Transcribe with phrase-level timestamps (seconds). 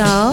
[0.00, 0.32] y'all.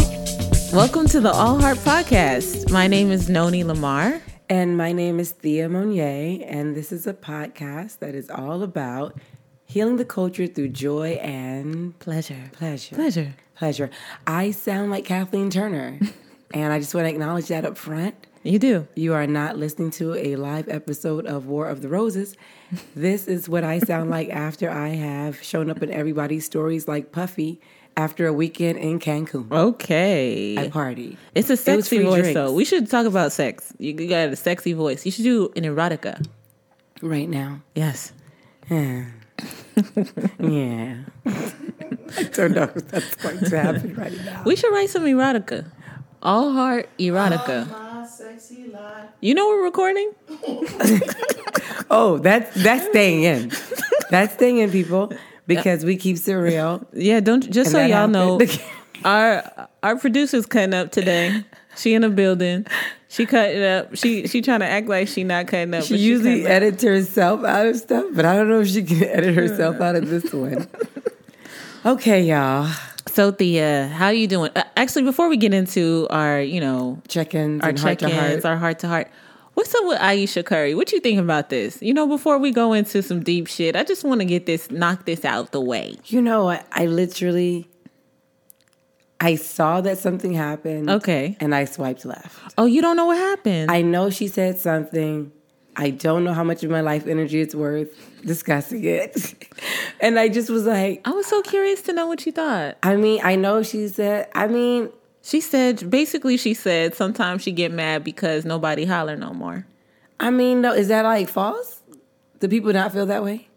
[0.72, 2.71] Welcome to the All Heart Podcast.
[2.71, 4.21] My name is Noni Lamar.
[4.50, 9.20] And my name is Thea Monier, and this is a podcast that is all about
[9.66, 12.50] healing the culture through joy and Pleasure.
[12.54, 12.95] pleasure.
[12.95, 13.34] Pleasure.
[13.58, 13.90] Pleasure.
[14.26, 15.99] I sound like Kathleen Turner,
[16.54, 18.16] and I just want to acknowledge that up front.
[18.44, 18.88] You do.
[18.95, 22.38] You are not listening to a live episode of War of the Roses.
[22.95, 27.12] This is what I sound like after I have shown up in everybody's stories like
[27.12, 27.59] Puffy
[27.98, 29.52] after a weekend in Cancun.
[29.52, 30.58] Okay.
[30.58, 31.18] I party.
[31.36, 32.34] it's a sexy free voice, drinks.
[32.36, 32.54] though.
[32.54, 33.73] We should talk about sex.
[33.80, 35.06] You you got a sexy voice.
[35.06, 36.26] You should do an erotica.
[37.02, 37.62] right now.
[37.76, 38.14] Yes.
[38.70, 39.06] Yeah.
[40.40, 40.98] yeah.
[41.26, 44.44] I don't know if that's going to happen right now.
[44.45, 45.66] We should write some erotica.
[46.22, 47.68] All Heart Erotica.
[49.22, 50.12] You know we're recording?
[51.90, 53.52] Oh, that's that's staying in.
[54.09, 55.11] That's staying in, people,
[55.48, 56.86] because we keep it real.
[56.94, 58.40] Yeah, don't just so y'all know,
[59.06, 61.44] our our producer's cutting up today.
[61.76, 62.66] She in a building.
[63.08, 63.95] She cutting up.
[63.95, 65.84] She she trying to act like she not cutting up.
[65.84, 66.52] She usually up.
[66.52, 69.95] edits herself out of stuff, but I don't know if she can edit herself out
[69.95, 70.67] of this one.
[71.86, 72.70] Okay, y'all.
[73.08, 74.52] So Thea, how you doing?
[74.56, 78.44] Uh, actually, before we get into our, you know, Check-ins our and heart to check-ins,
[78.44, 78.45] heart.
[78.45, 79.08] our heart to heart.
[79.58, 80.75] What's up with Ayesha Curry?
[80.75, 81.81] What you think about this?
[81.81, 84.69] You know, before we go into some deep shit, I just want to get this,
[84.69, 85.97] knock this out the way.
[86.05, 86.67] You know what?
[86.72, 87.67] I literally,
[89.19, 90.91] I saw that something happened.
[90.91, 91.38] Okay.
[91.39, 92.39] And I swiped left.
[92.59, 93.72] Oh, you don't know what happened?
[93.72, 95.31] I know she said something.
[95.75, 97.89] I don't know how much of my life energy it's worth
[98.23, 99.44] discussing it.
[99.99, 102.77] and I just was like, I was so curious to know what you thought.
[102.83, 104.92] I mean, I know she said, I mean,
[105.28, 109.67] She said, basically, she said sometimes she get mad because nobody holler no more.
[110.22, 111.81] I mean, no, is that like false?
[112.39, 113.50] Do people not feel that way?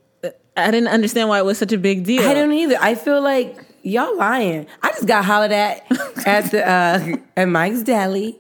[0.56, 2.28] I didn't understand why it was such a big deal.
[2.28, 2.76] I don't either.
[2.80, 4.66] I feel like y'all lying.
[4.82, 5.86] I just got hollered at
[6.26, 8.36] at the uh, at Mike's Deli,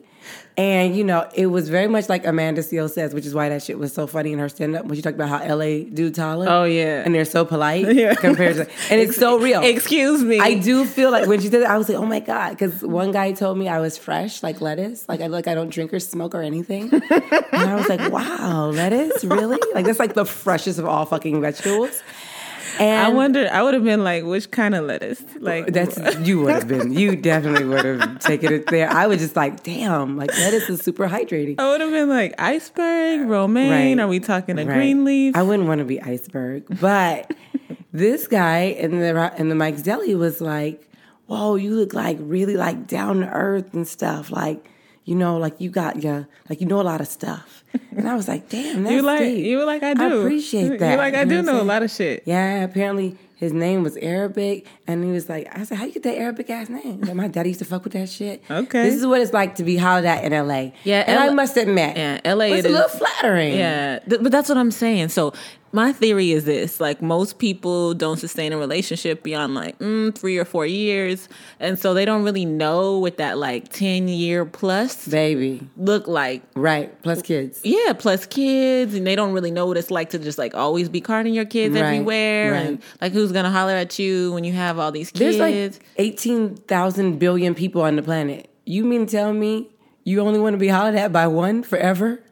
[0.56, 3.62] and you know it was very much like Amanda Seales says, which is why that
[3.62, 6.18] shit was so funny in her stand up when she talked about how LA dudes
[6.18, 6.46] holler.
[6.48, 7.02] Oh, yeah.
[7.04, 8.14] and they're so polite Yeah.
[8.14, 9.62] compared to, and it's so real.
[9.62, 10.38] Excuse me.
[10.40, 12.50] I do feel like when she did it, I was like, oh my God.
[12.50, 15.08] Because one guy told me I was fresh, like lettuce.
[15.08, 16.90] Like I like I don't drink or smoke or anything.
[16.92, 17.02] and
[17.52, 19.24] I was like, wow, lettuce?
[19.24, 19.58] Really?
[19.74, 22.02] Like that's like the freshest of all fucking vegetables.
[22.80, 23.48] And I wonder.
[23.52, 25.22] I would have been like, which kind of lettuce?
[25.38, 26.92] Like that's you would have been.
[26.92, 28.88] You definitely would have taken it there.
[28.90, 31.56] I was just like, damn, like lettuce is super hydrating.
[31.58, 33.98] I would have been like iceberg, romaine.
[33.98, 34.04] Right.
[34.04, 34.74] Are we talking a Right.
[34.74, 35.36] green leaf?
[35.36, 37.30] I wouldn't want to be iceberg, but
[37.92, 40.88] this guy in the in the Mike's Deli was like,
[41.26, 44.30] "Whoa, you look like really like down to earth and stuff.
[44.30, 44.70] Like,
[45.04, 47.59] you know, like you got your like you know a lot of stuff."
[47.96, 49.44] And I was like, "Damn, that's you like deep.
[49.44, 50.20] you were like I do.
[50.22, 50.92] appreciate that.
[50.92, 52.22] You like I You know do what I'm know a lot of shit.
[52.26, 56.02] Yeah, apparently his name was Arabic, and he was like, I said, how you get
[56.02, 57.00] that Arabic ass name?
[57.00, 58.42] Like, my daddy used to fuck with that shit.
[58.50, 58.82] Okay.
[58.82, 60.72] This is what it's like to be hollered at in LA.
[60.84, 63.54] Yeah, And I L- must admit, Yeah, LA it's it a little flattering.
[63.56, 65.08] Yeah, th- but that's what I'm saying.
[65.08, 65.32] So
[65.72, 70.36] my theory is this: like most people don't sustain a relationship beyond like mm, three
[70.38, 71.28] or four years,
[71.60, 75.60] and so they don't really know what that like ten year plus Baby.
[75.76, 76.42] look like.
[76.54, 76.90] Right.
[77.02, 77.60] Plus kids.
[77.62, 80.88] Yeah, plus kids, and they don't really know what it's like to just like always
[80.88, 82.66] be carding your kids Right, everywhere, right.
[82.66, 85.36] and like who's gonna holler at you when you have all these kids.
[85.38, 88.48] There's like 18,000 billion people on the planet.
[88.64, 89.68] You mean to tell me
[90.04, 92.22] you only want to be hollered at by one forever?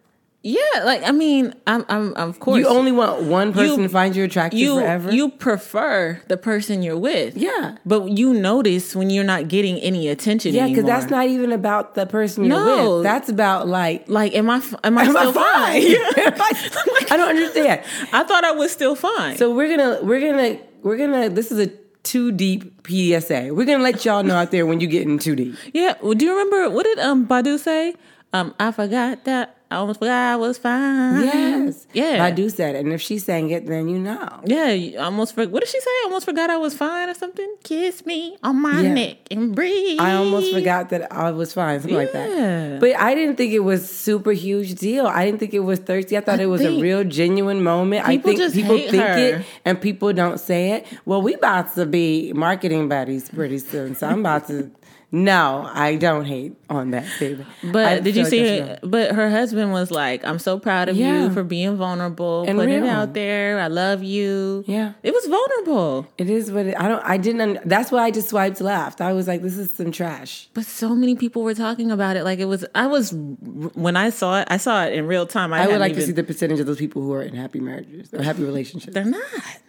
[0.43, 4.15] Yeah, like I mean, I'm, I'm, of course, You only want one person to find
[4.15, 5.13] you attractive you forever?
[5.13, 7.37] you prefer the person you're with.
[7.37, 7.77] Yeah.
[7.85, 11.97] But you notice when you're not getting any attention yeah, because that's not even about
[11.97, 12.97] the person you're No.
[12.97, 13.03] with.
[13.05, 15.83] That's about like, like am I am I am I still fine?
[16.15, 17.07] fine?
[17.11, 17.83] I don't understand.
[18.13, 19.37] I thought I was still fine.
[19.37, 21.67] So we're gonna we're gonna we're gonna this is a
[22.05, 23.51] too deep PSA.
[23.53, 25.57] We're gonna let y'all know out there when you get in too deep.
[25.75, 27.95] yeah, well, do you remember what did um Badu say?
[28.33, 31.23] Um I forgot that I almost forgot I was fine.
[31.25, 31.87] Yes.
[31.93, 32.25] Yeah.
[32.25, 32.79] I do said it.
[32.85, 34.41] And if she sang it, then you know.
[34.47, 35.91] Yeah, you almost for, what did she say?
[35.91, 37.55] I almost forgot I was fine or something.
[37.65, 38.95] Kiss me on my Yeah.
[38.95, 40.01] neck and breathe.
[40.01, 42.81] I almost forgot that I was fine, something like that.
[42.81, 45.07] But I didn't think it was super huge deal.
[45.07, 46.17] I didn't think it was thirsty.
[46.17, 48.09] I thought I it was a real genuine moment.
[48.09, 49.17] I people think just people hate think her.
[49.19, 50.87] it and people don't say it.
[51.05, 54.71] Well, we about to be marketing buddies pretty soon, so I'm about to.
[55.11, 57.47] No, I don't hate on that, baby.
[57.65, 58.59] But I did you see?
[58.59, 61.23] Her, but her husband was like, "I'm so proud of Yeah.
[61.25, 63.59] you for being vulnerable, And putting it out there.
[63.59, 64.93] I love you." Yeah.
[65.03, 66.07] it was vulnerable.
[66.19, 67.03] It is what it, I don't.
[67.07, 67.67] I didn't.
[67.67, 69.01] That's why I just swiped left.
[69.01, 72.25] I was like, "This is some trash." But so many people were talking about it.
[72.25, 72.67] Like it was.
[72.75, 74.49] I was when I saw it.
[74.51, 75.55] I saw it in real time.
[75.55, 77.61] I, I would like to see the percentage of those people who are in happy
[77.61, 78.93] marriages or happy relationships.
[78.93, 79.23] They're not.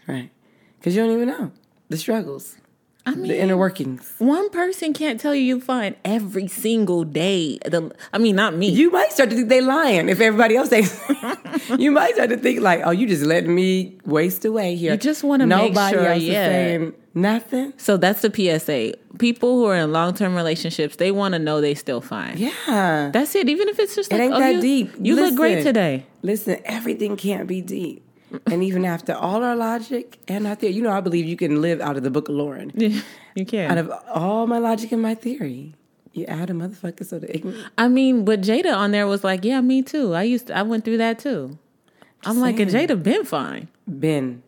[0.05, 0.31] Right.
[0.79, 1.51] Because you don't even know
[1.87, 2.57] the struggles.
[3.05, 4.13] I mean, the inner workings.
[4.19, 7.57] One person can't tell you you're fine every single day.
[7.65, 8.69] The, I mean, not me.
[8.69, 11.01] You might start to think they're lying if everybody else thinks.
[11.77, 14.91] you might start to think like, oh, you just letting me waste away here.
[14.91, 16.47] You just wanna make sure, else is yeah.
[16.47, 17.73] saying nothing.
[17.77, 18.93] so that's the PSA.
[19.17, 22.37] People who are in long term relationships, they want to know they still fine.
[22.37, 23.09] Yeah.
[23.11, 23.49] That's it.
[23.49, 24.91] Even if it's just It like, ain't oh, that you, deep.
[25.01, 26.05] You look great today.
[26.21, 28.03] Listen, everything can't be deep.
[28.51, 31.61] And even after all our logic and our theory, you know, I believe you can
[31.61, 32.71] live out of the book of Lauren.
[32.75, 33.71] you can.
[33.71, 35.73] Out of all my logic and my theory,
[36.13, 37.63] you add a motherfucker so the ignorant.
[37.77, 40.13] I mean, but Jada on there was like, yeah, me too.
[40.13, 41.57] I used to, I went through that too.
[42.25, 42.69] I'm like, and.
[42.69, 43.67] Jada been fine.
[43.87, 44.43] Ben.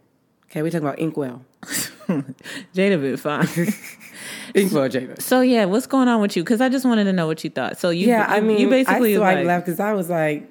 [0.45, 1.45] Okay, we talking about Inkwell.
[2.07, 3.47] Jada been fine.
[4.53, 5.21] Inkwell Jada.
[5.21, 6.43] so yeah, what's going on with you?
[6.43, 7.79] Because I just wanted to know what you thought.
[7.79, 10.50] So you, Yeah, I mean, you basically I swiped like, left because I was like,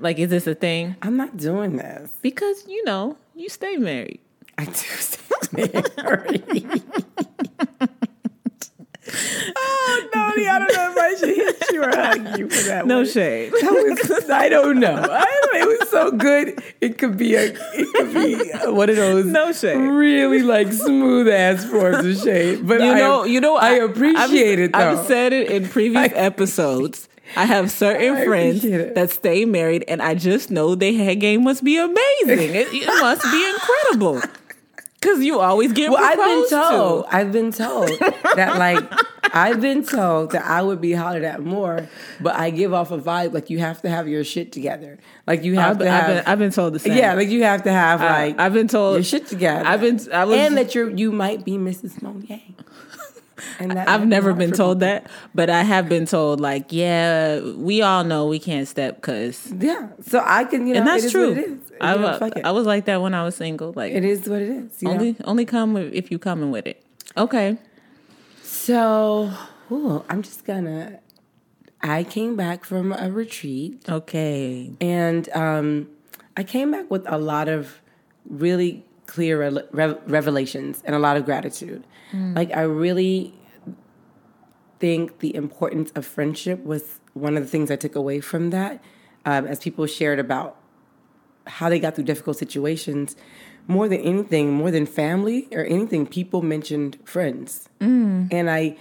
[0.00, 0.96] like, is this a thing?
[1.02, 2.12] I'm not doing this.
[2.22, 4.20] Because you know you stay married.
[4.58, 6.82] I do stay married.
[9.56, 12.86] oh, Noni, I don't know if I should hit you or hug you for that
[12.86, 13.06] No one.
[13.06, 13.52] shade.
[13.52, 14.94] That was, I don't know.
[15.10, 16.62] I it was so good.
[16.80, 19.76] It could be a, it could be one of those No shade.
[19.76, 22.66] really like smooth ass forms of shade.
[22.66, 25.00] But You I, know, you know, I appreciate I've, it though.
[25.00, 27.08] I've said it in previous I- episodes.
[27.36, 31.44] I have certain I friends that stay married, and I just know their head game
[31.44, 32.54] must be amazing.
[32.54, 34.22] It, it must be incredible
[35.00, 37.04] because you always get well, I've been told.
[37.08, 37.16] to.
[37.16, 37.88] I've been told
[38.36, 38.84] that like
[39.34, 41.88] I've been told that I would be hollered at more,
[42.20, 44.98] but I give off a vibe like you have to have your shit together.
[45.26, 46.96] Like you have I've, to I've been, I've been told the same.
[46.98, 49.66] yeah, like you have to have I- like I've been told your shit together.
[49.66, 49.98] I've been.
[50.12, 50.36] I was.
[50.36, 52.02] and that you're you might be Mrs.
[52.02, 52.40] Monier.
[53.58, 54.88] And I've never been told people.
[54.88, 59.52] that, but I have been told like, yeah, we all know we can't step because,
[59.58, 61.28] Yeah, so I can you know and that's it is true.
[61.30, 61.72] What it is.
[61.80, 62.30] I, know.
[62.44, 63.72] I was like that when I was single.
[63.74, 64.82] Like, it is what it is.
[64.82, 64.94] You know?
[64.94, 66.82] only only come if you coming with it.
[67.16, 67.58] Okay.
[68.42, 69.32] So,
[69.70, 71.00] ooh, I'm just gonna.
[71.80, 74.70] I came back from a retreat, Okay.
[74.80, 75.88] and um,
[76.36, 77.80] I came back with a lot of
[78.28, 81.84] really clear re- re- revelations and a lot of gratitude.
[82.34, 83.34] Like, I really
[84.78, 88.82] think the importance of friendship was one of the things I took away from that.
[89.24, 90.56] Um, as people shared about
[91.46, 93.16] how they got through difficult situations,
[93.68, 97.68] more than anything, more than family or anything, people mentioned friends.
[98.32, 98.76] And I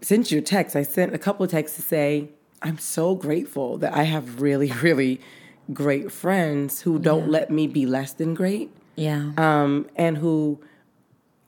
[0.00, 0.76] sent you a text.
[0.76, 2.28] I sent a couple of texts to say,
[2.62, 5.20] I'm so grateful that I have really, really
[5.72, 9.32] great friends who don't let me be less than great Yeah.
[9.36, 10.60] um, and who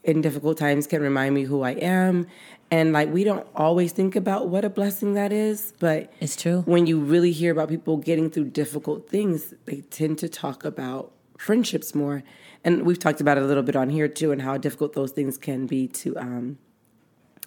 [0.05, 2.27] in difficult times can remind me who I am.
[2.71, 6.63] And like we don't always think about what a blessing that is, but It's true.
[6.67, 11.13] when you really hear about people getting through difficult things, they tend to talk about
[11.39, 12.23] friendships more.
[12.65, 15.13] And we've talked about it a little bit on here too, and how difficult those
[15.13, 16.59] things can be to um,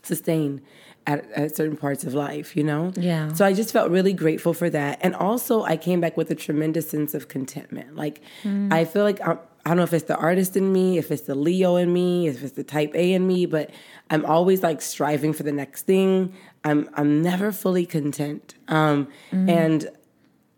[0.03, 0.61] sustain
[1.07, 2.91] at, at certain parts of life, you know?
[2.95, 3.33] Yeah.
[3.33, 4.99] So I just felt really grateful for that.
[5.01, 7.95] And also, I came back with a tremendous sense of contentment.
[7.95, 11.11] Like, I feel like I'm, I don't know if it's the artist in me, if
[11.11, 13.69] it's the Leo in me, if it's the type A in me, but
[14.09, 16.33] I'm always like striving for the next thing.
[16.63, 18.55] I'm I'm never fully content.
[18.67, 19.91] Um, and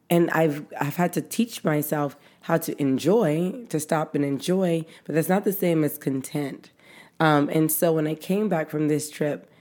[0.09, 5.15] and I've I've had to teach myself how to enjoy, to stop and enjoy, but
[5.15, 6.71] that's not the same as content.
[7.19, 9.51] Um, and so when I came back from this trip,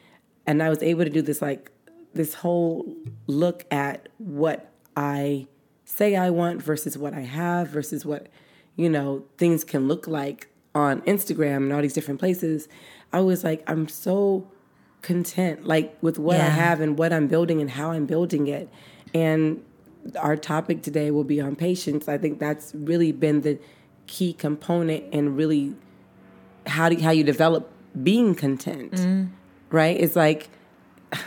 [0.46, 1.72] and I was able to do this like
[2.14, 2.94] this whole
[3.26, 5.48] look at what I
[5.84, 8.28] say I want versus what I have versus what
[8.80, 12.68] you know things can look like on Instagram and all these different places,
[13.12, 14.48] I was like, I'm so
[15.02, 18.68] content like with what I have and what I'm building and how I'm building it.
[19.14, 19.64] And
[20.18, 22.08] our topic today will be on patience.
[22.08, 23.58] I think that's really been the
[24.06, 25.74] key component and really
[26.66, 27.70] how do how you develop
[28.02, 28.92] being content.
[28.92, 29.30] Mm.
[29.70, 29.98] Right?
[29.98, 30.48] It's like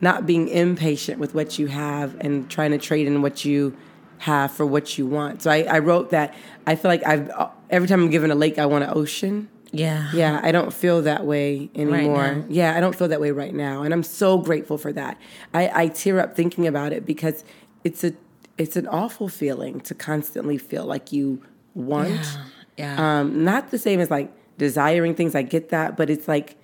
[0.00, 3.76] not being impatient with what you have and trying to trade in what you
[4.22, 5.42] have for what you want.
[5.42, 6.32] So I, I wrote that
[6.64, 7.30] I feel like I've
[7.70, 9.48] every time I'm given a lake, I want an ocean.
[9.72, 10.10] Yeah.
[10.12, 12.34] Yeah, I don't feel that way anymore.
[12.34, 12.44] now.
[12.48, 15.18] Yeah, I don't feel that way right now, and I'm so grateful for that.
[15.52, 17.42] I, I tear up thinking about it because
[17.82, 18.12] it's a
[18.58, 21.42] it's an awful feeling to constantly feel like you
[21.74, 22.38] want.
[22.76, 23.20] Yeah.
[23.20, 25.34] Um, not the same as like desiring things.
[25.34, 26.56] I get that, but it's like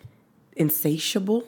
[0.55, 1.45] insatiable.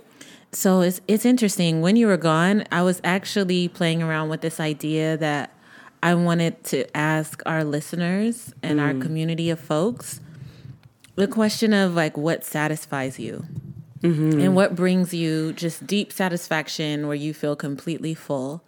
[0.51, 1.83] So it's it's interesting.
[1.83, 5.55] When you were gone, I was actually playing around with this idea that
[6.03, 9.03] I wanted to ask our listeners and our mm.
[9.03, 10.21] community of folks
[11.17, 13.45] the question of like what satisfies you?
[14.01, 14.41] Mm-hmm.
[14.41, 18.65] And what brings you just deep satisfaction where you feel completely full.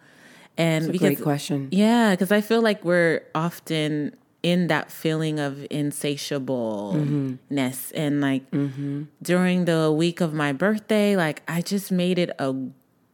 [0.57, 1.69] And It's a great question.
[1.71, 7.95] yeah, because I feel like we're often in that feeling of insatiableness mm-hmm.
[7.95, 9.03] and like mm-hmm.
[9.21, 12.53] during the week of my birthday like i just made it a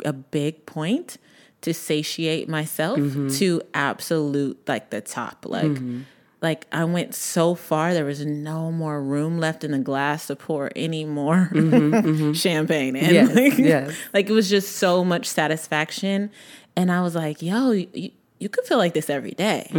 [0.03, 1.19] a big point
[1.61, 3.29] to satiate myself mm-hmm.
[3.29, 5.45] to absolute like the top.
[5.47, 6.01] Like mm-hmm.
[6.41, 10.35] like i went so far there was no more room left in the glass to
[10.35, 12.33] pour any more mm-hmm.
[12.33, 13.13] champagne in.
[13.13, 13.95] Yes, like, yes.
[14.13, 16.31] like it was just so much satisfaction.
[16.75, 19.69] And i was like yo you, you could feel like this every day.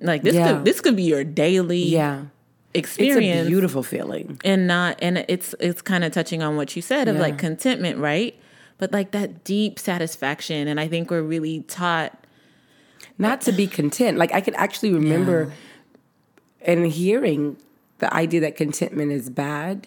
[0.00, 0.54] like this Yeah.
[0.54, 2.24] could this could be your daily Yeah.
[2.72, 3.46] It's experience.
[3.46, 4.40] a beautiful feeling.
[4.44, 7.98] and not and it's it's kind of touching on what you said of like contentment
[7.98, 8.34] right
[8.80, 12.12] but like that deep satisfaction and i think we're really taught
[13.18, 14.16] Not to be content.
[14.18, 15.52] Like I could actually remember
[16.62, 17.56] and hearing
[17.98, 19.86] the idea that contentment is bad.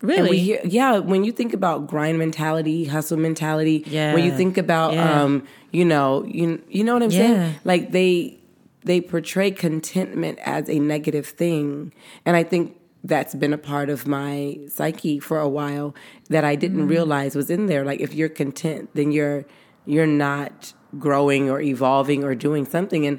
[0.00, 4.12] really hear, yeah, when you think about grind mentality, hustle mentality, Yeah.
[4.14, 5.22] when you think about, Yeah.
[5.22, 7.18] um, you know, you you know what I'm Yeah.
[7.22, 7.54] saying?
[7.64, 8.36] Like they
[8.84, 11.92] they portray contentment as a negative thing,
[12.26, 15.94] and I think that's been a part of my psyche for a while
[16.28, 16.88] that I didn't mm-hmm.
[16.88, 17.84] realize was in there.
[17.84, 19.44] Like if you're content, then you're
[19.84, 23.18] you're not growing or evolving or doing something, and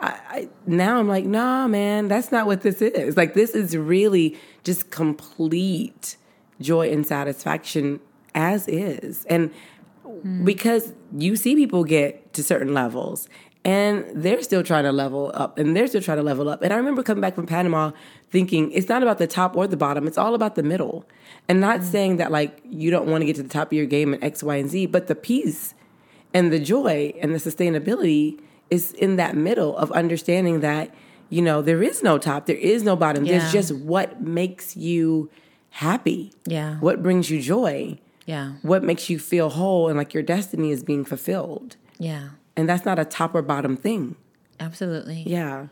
[0.00, 3.16] I, I, now I'm like, nah, man, that's not what this is.
[3.16, 6.16] Like, this is really just complete
[6.60, 8.00] joy and satisfaction
[8.34, 9.24] as is.
[9.26, 9.52] And
[10.04, 10.44] hmm.
[10.44, 13.28] because you see people get to certain levels
[13.64, 16.62] and they're still trying to level up and they're still trying to level up.
[16.62, 17.92] And I remember coming back from Panama
[18.30, 21.06] thinking it's not about the top or the bottom, it's all about the middle.
[21.48, 21.84] And not mm.
[21.84, 24.22] saying that like you don't want to get to the top of your game in
[24.24, 25.74] X, Y, and Z, but the peace
[26.32, 28.40] and the joy and the sustainability
[28.70, 30.94] is in that middle of understanding that
[31.28, 33.38] you know there is no top there is no bottom Yeah.
[33.38, 35.30] there's just what makes you
[35.70, 36.76] happy Yeah.
[36.76, 40.82] what brings you joy yeah what makes you feel whole and like your destiny is
[40.82, 44.16] being fulfilled yeah and that's not a top or bottom thing.
[44.60, 45.24] Absolutely.
[45.26, 45.68] Yeah.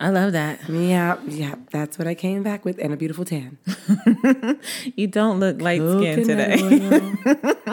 [0.00, 0.58] I love that.
[0.68, 3.58] Yeah yeah that's what i came back with and a beautiful tan.
[4.96, 6.56] You don't look light skinned today.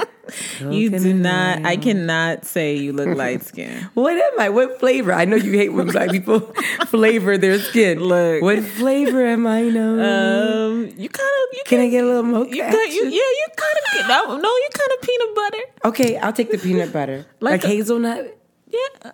[0.69, 4.49] you do not i cannot say you look light skinned What am I?
[4.49, 5.11] What flavor?
[5.13, 6.39] I know you hate when black people
[6.87, 7.99] flavor their skin.
[7.99, 8.41] Look.
[8.41, 9.63] what flavor am I?
[9.63, 9.99] No.
[9.99, 12.55] um you kind of you Can I get a little mocha?
[12.55, 14.07] you got you yeah you kind of
[14.41, 17.25] no, you kind of peanut butter Okay, I'll take the peanut butter.
[17.39, 18.37] Like Like, a- hazelnut?
[18.67, 19.11] yeah uh,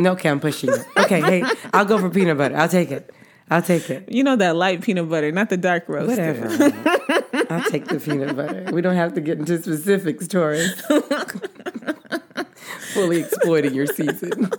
[0.00, 0.84] No, okay, I'm pushing it.
[0.96, 2.56] Okay, hey, I'll go for peanut butter.
[2.56, 3.10] I'll take it.
[3.50, 4.10] I'll take it.
[4.12, 6.48] you know that light peanut butter not the dark roast Whatever.
[7.50, 8.68] I'll take the peanut butter.
[8.72, 10.80] We don't have to get into specifics, Taurus.
[12.92, 14.50] Fully exploiting your season.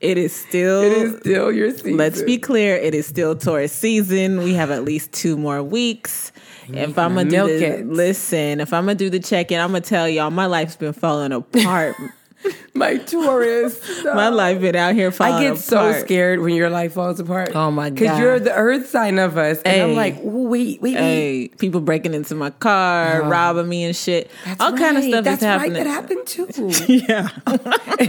[0.00, 1.96] it is still It is still your season.
[1.96, 4.38] Let's be clear, it is still Taurus season.
[4.38, 6.32] We have at least two more weeks.
[6.68, 9.80] If I'm gonna do the, listen, if I'm gonna do the check in, I'm gonna
[9.80, 11.96] tell y'all my life's been falling apart.
[12.74, 14.04] my Taurus.
[14.04, 15.64] my life been out here falling I get apart.
[15.64, 17.54] so scared when your life falls apart.
[17.54, 17.98] Oh my god!
[17.98, 19.60] Because you're the earth sign of us.
[19.62, 20.96] And I'm like, wait, wait, wait.
[20.96, 23.30] Hey, people breaking into my car, uh-huh.
[23.30, 24.30] robbing me and shit.
[24.44, 25.74] That's All kind of stuff That's is happening.
[25.74, 25.84] right.
[25.84, 26.48] That happened too.
[26.88, 27.28] yeah.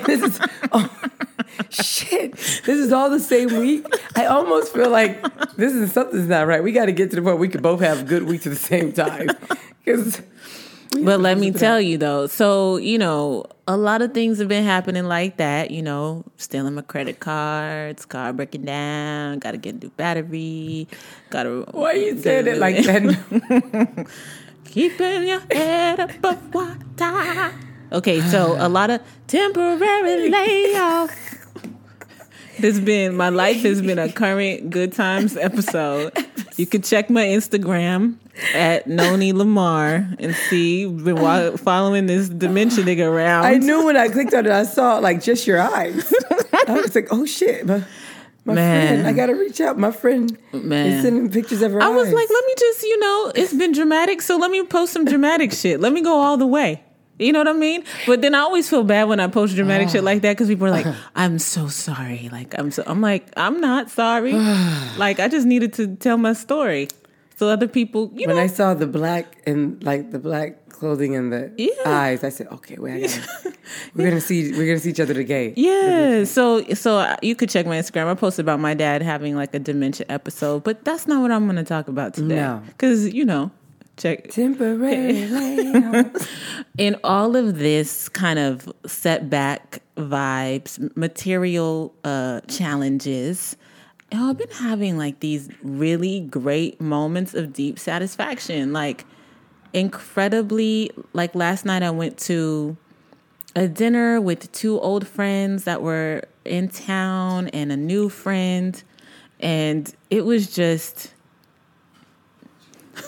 [0.05, 0.39] This is,
[0.71, 1.01] oh,
[1.69, 2.33] shit.
[2.36, 3.86] This is all the same week.
[4.15, 5.21] I almost feel like
[5.55, 6.63] this is something's not right.
[6.63, 8.59] We got to get to the point we could both have good weeks at the
[8.59, 9.29] same time.
[9.83, 10.21] Because
[10.91, 14.63] But let me tell you though, so you know, a lot of things have been
[14.63, 15.69] happening like that.
[15.72, 20.88] You know, stealing my credit cards, car breaking down, got to get a new battery,
[21.29, 21.65] got to.
[21.72, 24.08] why you saying it like that?
[24.65, 27.53] Keeping your head above water.
[27.91, 31.12] Okay, so a lot of temporary layoff.
[32.60, 36.12] This been my life has been a current good times episode.
[36.58, 38.17] You can check my Instagram
[38.53, 43.46] at Noni Lamar and see been wa- following this dementia nigga around.
[43.46, 46.13] I knew when I clicked on it, I saw like just your eyes.
[46.67, 47.65] I was like, oh shit.
[48.46, 49.77] My, friend, I got to reach out.
[49.77, 50.88] My friend Man.
[50.88, 53.74] is sending pictures of her I was like, let me just, you know, it's been
[53.74, 55.79] dramatic, so let me post some dramatic shit.
[55.79, 56.84] Let me go all the way.
[57.19, 57.84] You know what I mean?
[58.08, 60.67] But then I always feel bad when I post dramatic shit like that because people
[60.67, 64.31] are like, "I'm so sorry." Like I'm so, I'm like, I'm not sorry.
[64.98, 66.88] like I just needed to tell my story
[67.39, 70.67] so other people, you know when know, I saw the black and like the black
[70.69, 71.72] clothing and the Yeah.
[71.86, 73.53] eyes, I said, okay, wait, gotta,
[73.96, 75.53] we're gonna see, we're gonna see each other today.
[75.69, 78.08] Yeah, so so you could check my Instagram.
[78.08, 81.46] I posted about my dad having like a dementia episode, but that's not what I'm
[81.55, 82.36] to talk about today.
[82.36, 82.62] No.
[82.67, 83.51] because you know,
[83.98, 86.12] check Temporary layout.
[86.77, 93.55] in all of this kind of setback vibes, material uh, challenges,
[94.11, 98.73] I've been having like these really great moments of deep satisfaction.
[98.73, 99.05] Like,
[99.73, 102.75] incredibly, like last night I went to
[103.55, 108.81] a dinner with two old friends that were in town and a new friend.
[109.39, 111.13] And it was just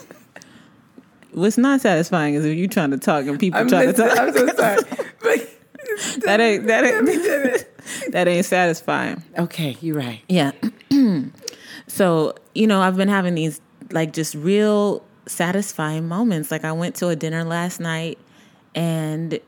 [1.31, 4.17] what's not satisfying is if you're trying to talk and people I'm, trying to talk.
[4.17, 4.77] I'm so sorry.
[6.25, 7.70] That ain't that ain't
[8.09, 9.23] that ain't satisfying.
[9.37, 10.21] okay, you're right.
[10.27, 10.51] Yeah.
[11.87, 13.61] so, you know, I've been having these
[13.91, 16.51] like just real satisfying moments.
[16.51, 18.17] Like I went to a dinner last night
[18.75, 19.39] and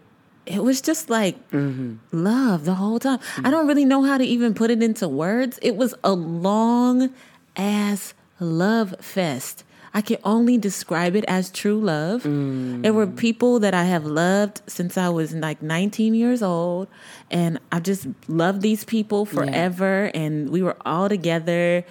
[0.45, 1.95] it was just like mm-hmm.
[2.11, 3.19] love the whole time.
[3.43, 5.59] I don't really know how to even put it into words.
[5.61, 7.13] It was a long
[7.55, 9.63] ass love fest.
[9.93, 12.23] I can only describe it as true love.
[12.23, 12.81] Mm.
[12.81, 16.87] There were people that I have loved since I was like 19 years old,
[17.29, 20.09] and I just loved these people forever.
[20.15, 21.85] And we were all together.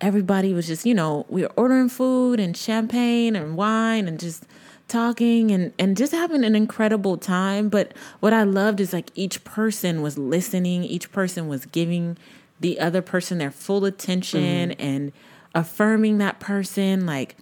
[0.00, 4.44] Everybody was just, you know, we were ordering food and champagne and wine and just
[4.88, 7.68] talking and, and just having an incredible time.
[7.68, 12.16] But what I loved is like each person was listening, each person was giving
[12.58, 14.80] the other person their full attention mm-hmm.
[14.80, 15.12] and
[15.58, 17.04] affirming that person.
[17.04, 17.36] Like,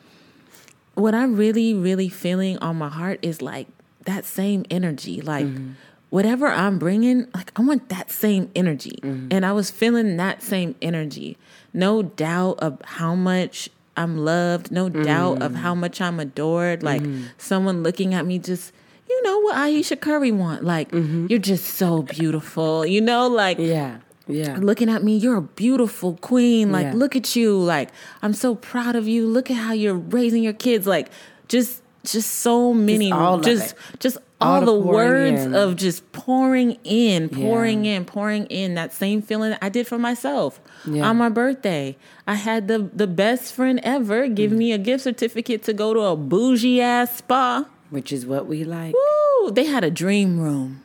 [0.94, 3.68] what I'm really, really feeling on my heart is like
[4.06, 5.20] that same energy.
[5.20, 5.73] Like, mm-hmm.
[6.11, 8.99] whatever I'm bringing, like, I want that same energy.
[9.02, 9.28] Mm-hmm.
[9.30, 11.37] And I was feeling that same energy.
[11.75, 13.68] No doubt of how much
[13.99, 15.61] I'm loved, no doubt of mm-hmm.
[15.61, 16.82] how much I'm adored.
[16.82, 17.02] Like,
[17.38, 18.73] someone looking at me just,
[19.08, 20.64] you know what Ayesha Curry want.
[20.64, 22.87] Like, you're just so beautiful.
[22.87, 24.56] You know, like, Yeah, yeah.
[24.61, 26.73] looking at me, you're a beautiful queen.
[26.73, 26.92] Like, Yeah.
[26.95, 27.56] look at you.
[27.59, 27.90] Like,
[28.23, 29.26] I'm so proud of you.
[29.26, 30.87] Look at how you're raising your kids.
[30.87, 31.09] Like,
[31.49, 35.54] just, just so many, all just, just All all the the words in.
[35.54, 37.97] of just pouring in, pouring Yeah.
[37.97, 38.75] in, pouring in.
[38.75, 41.09] That same feeling that I did for myself Yeah.
[41.09, 41.97] on my birthday.
[42.26, 44.56] I had the the best friend ever give Mm.
[44.59, 47.64] me a gift certificate to go to a bougie ass spa.
[47.90, 48.95] Which is what we like.
[48.95, 49.50] Woo!
[49.52, 50.83] They had a dream room.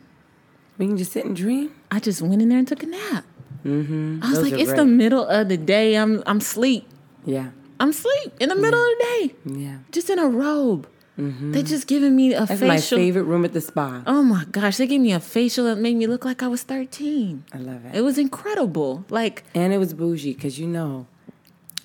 [0.77, 1.71] We can just sit and dream.
[1.91, 3.25] I just went in there and took a nap.
[3.65, 4.19] Mm-hmm.
[4.23, 5.95] I was Those like, it's the middle of the day.
[5.95, 6.87] I'm I'm sleep.
[7.25, 9.77] Yeah, I'm sleep in the middle of the day, yeah.
[9.91, 10.87] just in a robe.
[11.17, 12.45] They're just giving me a Mm-hmm.
[12.47, 12.97] That's facial.
[12.97, 14.01] my favorite room at the spa.
[14.07, 16.63] Oh my gosh, they gave me a facial that made me look like I was
[16.63, 17.43] 13.
[17.53, 17.93] I love it.
[17.95, 19.05] It was incredible.
[19.09, 21.05] Like, and it was bougie because you know.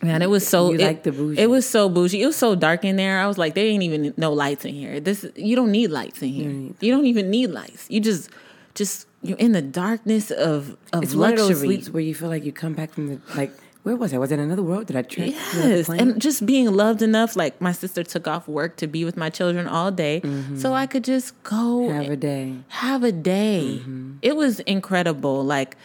[0.03, 1.39] man, it was so You it, like the bougie.
[1.43, 2.23] It was so bougie.
[2.23, 3.21] It was so dark in there.
[3.21, 5.01] I was like, there ain't even no lights in here.
[5.01, 6.49] This you don't need lights in here.
[6.49, 7.85] need- You don't even need lights.
[7.91, 8.31] You just
[8.75, 12.29] just you're in the darkness of of It's one of those sleeps where you feel
[12.29, 13.53] like you come back from the like.
[13.83, 14.19] Where was I?
[14.19, 14.87] Was it another world?
[14.89, 15.29] Did I trip?
[15.29, 17.37] Yes, and just being loved enough.
[17.37, 20.23] Like my sister took off work to be with my children all day,
[20.57, 21.95] so I could just go Mm-hmm.
[22.03, 22.55] have a day.
[22.69, 23.81] have a day.
[24.23, 25.45] It was incredible.
[25.45, 25.77] Like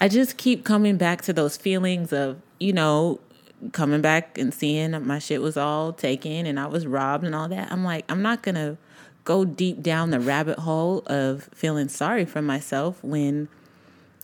[0.00, 3.20] I just keep coming back to those feelings of, you know,
[3.72, 7.48] coming back and seeing my shit was all taken and I was robbed and all
[7.48, 7.70] that.
[7.70, 8.78] I'm like, I'm not to
[9.24, 13.48] go deep down the rabbit hole of feeling sorry for myself when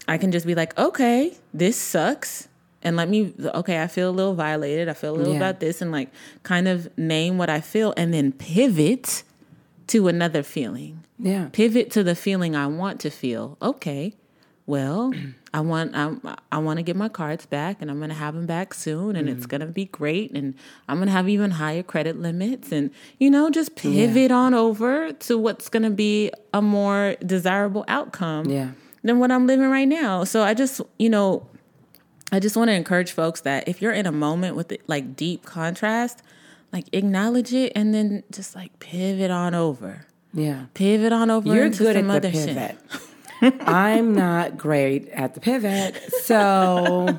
[0.09, 2.49] I can just be like, okay, this sucks.
[2.83, 4.89] And let me, okay, I feel a little violated.
[4.89, 5.39] I feel a little Yeah.
[5.39, 6.11] about this and like
[6.45, 9.25] kind of name what I feel and then pivot
[9.89, 11.49] to another feeling Yeah.
[11.53, 13.57] pivot to the feeling I want to feel.
[13.61, 14.15] Okay,
[14.67, 15.13] well,
[15.55, 16.13] I want I,
[16.51, 19.15] I want to get my cards back, and I'm going to have them back soon,
[19.15, 19.49] and it's mm.
[19.49, 20.55] going to be great, and
[20.89, 25.13] I'm going to have even higher credit limits, and you know, just pivot on over
[25.13, 28.71] to what's going to be a more desirable outcome Yeah.
[29.03, 30.25] than what I'm living right now.
[30.25, 31.47] So I just, you know,
[32.33, 35.45] I just want to encourage folks that if you're in a moment with like deep
[35.45, 36.23] contrast,
[36.73, 40.67] like acknowledge it and then just like pivot on over Yeah.
[40.75, 42.79] pivot on over You're into good at the pivot.
[42.91, 43.01] shit.
[43.43, 47.19] I'm not great at the pivot, so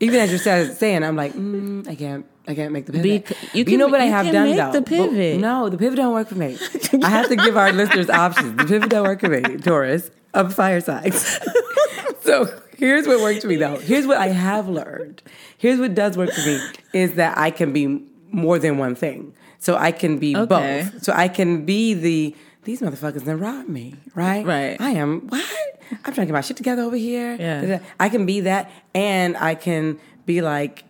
[0.00, 3.26] even as you're saying, I'm like, mm, I can't, I can't make the pivot.
[3.26, 4.72] Bec- you you know what I have can done make though.
[4.72, 5.40] the But- pivot.
[5.40, 6.56] no, the pivot don't work for me.
[7.02, 8.56] I have to give our listeners options.
[8.56, 11.38] The pivot don't work for me, Taurus of firesides.
[12.20, 13.78] so here's what works for me though.
[13.78, 15.22] Here's what I have learned.
[15.58, 16.60] Here's what does work for me
[16.92, 19.34] is that I can be more than one thing.
[19.58, 20.88] So I can be Okay.
[20.92, 21.04] both.
[21.04, 24.44] So I can be the these motherfuckers that robbed me, right?
[24.46, 24.80] Right.
[24.80, 25.44] I am what?
[25.90, 27.36] I'm trying to get my shit together over here.
[27.38, 27.80] Yeah.
[27.98, 30.84] I can be that and I can be like,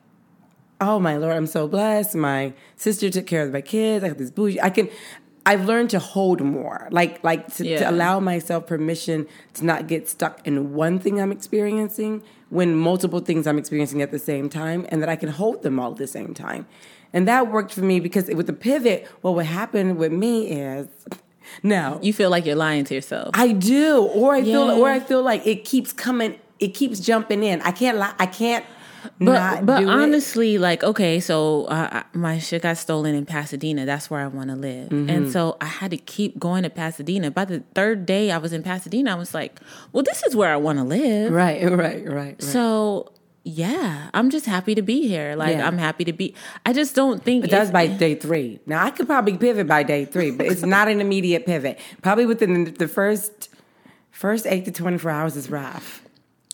[0.80, 2.14] oh my lord, I'm so blessed.
[2.14, 4.04] My sister took care of my kids.
[4.04, 4.61] I got this bougie.
[4.61, 4.88] I can
[5.44, 6.88] I've learned to hold more.
[6.90, 11.32] Like like to, to allow myself permission to not get stuck in one thing I'm
[11.32, 15.62] experiencing when multiple things I'm experiencing at the same time and that I can hold
[15.62, 16.66] them all at the same time.
[17.12, 20.88] And that worked for me because with the pivot, what would happen with me is
[21.62, 23.31] now You feel like you're lying to yourself.
[23.35, 27.42] I do, or I feel, or I feel like it keeps coming, it keeps jumping
[27.42, 27.61] in.
[27.62, 28.14] I can't, lie.
[28.18, 28.64] I can't
[29.18, 29.92] But not but do it.
[29.92, 33.85] honestly, like okay, so uh, my shit got stolen in Pasadena.
[33.85, 35.11] That's where I want to live, Mm-hmm.
[35.11, 37.31] and so I had to keep going to Pasadena.
[37.33, 39.59] By the third day I was in Pasadena, I was like,
[39.92, 41.33] well, this is where I want to live.
[41.33, 42.42] Right, right, right, right.
[42.42, 43.11] So
[43.44, 45.35] yeah, I'm just happy to be here.
[45.37, 45.66] Like Yeah.
[45.66, 46.35] I'm happy to be.
[46.64, 48.61] I just don't think But that's by day three.
[48.66, 51.78] Now I could probably pivot by day three, but it's not an immediate pivot.
[52.02, 53.48] Probably within the- first
[54.11, 56.02] first eight to twenty four hours is rough.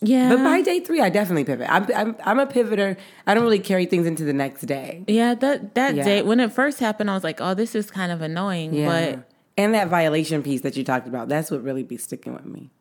[0.01, 0.29] yeah.
[0.29, 1.67] But by day three, I definitely pivot.
[1.69, 2.97] I'm, I'm I'm a pivoter.
[3.27, 5.03] I don't really carry things into the next day.
[5.07, 6.03] yeah, that that Yeah.
[6.03, 9.29] day when it first happened, I was like, "Oh, this is kind of annoying." But
[9.57, 12.71] and that violation piece that you talked about, that's what really be sticking with me.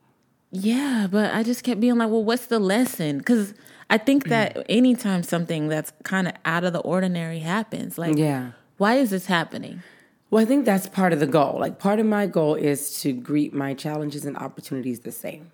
[0.51, 3.18] Yeah, but I just kept being like, well, what's the lesson?
[3.18, 3.53] Because
[3.90, 4.29] I think Mm.
[4.31, 8.48] that anytime something that's kind of out of the ordinary happens, like, Yeah.
[8.77, 9.83] why is this happening?
[10.31, 11.57] Well, I think that's part of the goal.
[11.59, 15.51] Like part of my goal is to greet my challenges and opportunities the same.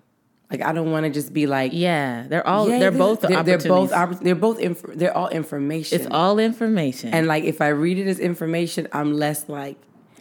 [0.51, 3.21] Like I don't want to just be like, Yeah, they're all yeah, they're this- both
[3.21, 5.97] they're, they're both they're both inf- they're all information.
[5.99, 9.77] it's all information, and like if I read it as information, I'm less like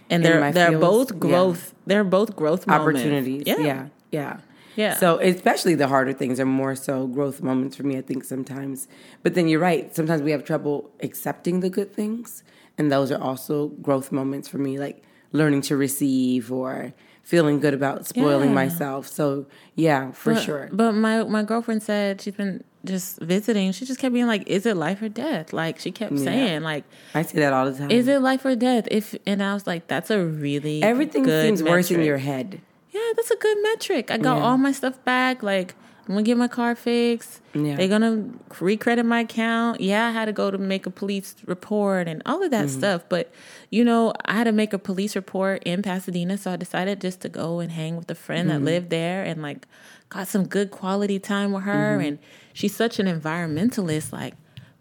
[0.09, 0.81] and they're they're feels.
[0.81, 1.19] both Yeah.
[1.19, 1.75] growth.
[1.87, 3.01] They're both growth moments.
[3.01, 3.43] opportunities.
[3.47, 4.37] Yeah, yeah, yeah.
[4.77, 4.95] Yeah.
[4.97, 7.97] So especially the harder things are more so growth moments for me.
[7.99, 8.89] I think sometimes,
[9.23, 9.95] but then you're right.
[9.95, 12.43] Sometimes we have trouble accepting the good things,
[12.79, 14.79] and those are also growth moments for me.
[14.79, 18.55] Like learning to receive or feeling good about spoiling Yeah.
[18.55, 19.07] myself.
[19.09, 20.69] So yeah, for But- sure.
[20.73, 23.73] But my my girlfriend said she's been just visiting.
[23.73, 26.85] She just kept being like, "Is it life or death?" Like she kept saying, like,
[27.15, 27.91] I say that all the time.
[27.91, 31.63] "Is it life or death?" If and I was like, "That's a really Everything seems
[31.63, 32.61] worse in your head.
[32.95, 34.11] Yeah, that's a good metric.
[34.11, 34.45] I got Yeah.
[34.45, 35.43] all my stuff back.
[35.43, 35.75] Like,
[36.07, 37.41] I'm gonna get my car fixed.
[37.55, 37.77] Yeah.
[37.77, 39.81] They're gonna recredit my account.
[39.81, 42.79] Yeah, I had to go to make a police report and all of that Mm-hmm.
[42.79, 43.03] stuff.
[43.09, 43.33] But
[43.71, 47.21] you know, I had to make a police report in Pasadena, so I decided just
[47.23, 48.65] to go and hang with a friend Mm-hmm.
[48.65, 49.67] that lived there and like
[50.11, 51.97] got some good quality time with her.
[51.99, 52.07] Mm-hmm.
[52.07, 52.19] And
[52.53, 54.13] she's such an environmentalist.
[54.13, 54.35] Like,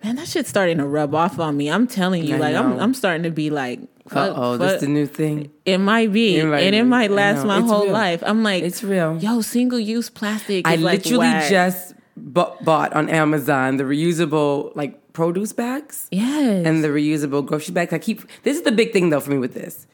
[0.04, 1.72] man, that shit's starting to rub off on me.
[1.72, 2.78] I'm telling you, I like, I'm.
[2.80, 3.80] I'm starting to be like,
[4.12, 5.52] oh, that's the new thing.
[5.66, 7.94] it might be, and it might last my It's whole real.
[7.94, 8.24] life.
[8.26, 9.18] I'm like, It's real.
[9.18, 10.68] Yo, single use plastic.
[10.68, 11.50] I like literally whack.
[11.50, 16.08] just bu- bought on Amazon the reusable like produce bags.
[16.12, 17.94] yes, and the reusable grocery bags.
[17.94, 19.88] I keep this is the big thing though for me with this.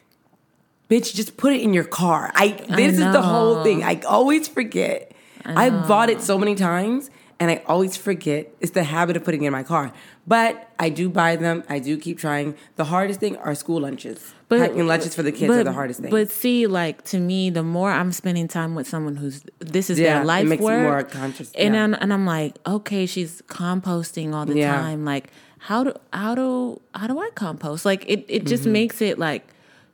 [0.88, 2.32] Bitch, just put it in your car.
[2.34, 3.84] I this is the whole thing.
[3.84, 5.12] I always forget.
[5.44, 8.52] I bought it so many times and I always forget.
[8.60, 9.92] It's the habit of putting it in my car.
[10.26, 11.64] But I do buy them.
[11.68, 12.54] I do keep trying.
[12.76, 14.34] The hardest thing are school lunches.
[14.48, 16.10] But, Packing lunches for the kids are the hardest thing.
[16.10, 19.98] But see, like to me, the more I'm spending time with someone who's this is
[19.98, 21.84] Yeah, their it life makes it work, more conscious, and yeah.
[21.84, 24.74] I'm, and I'm like, okay, she's composting all the Yeah.
[24.76, 25.04] time.
[25.04, 27.84] Like, how do how do how do I compost?
[27.84, 28.72] Like, it it just Mm-hmm.
[28.72, 29.46] makes it like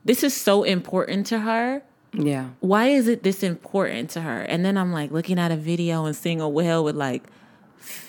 [0.05, 1.81] this is so important to her.
[2.13, 2.45] yeah.
[2.61, 4.41] why is it this important to her?
[4.41, 7.23] And then I'm like looking at a video and seeing a whale with like,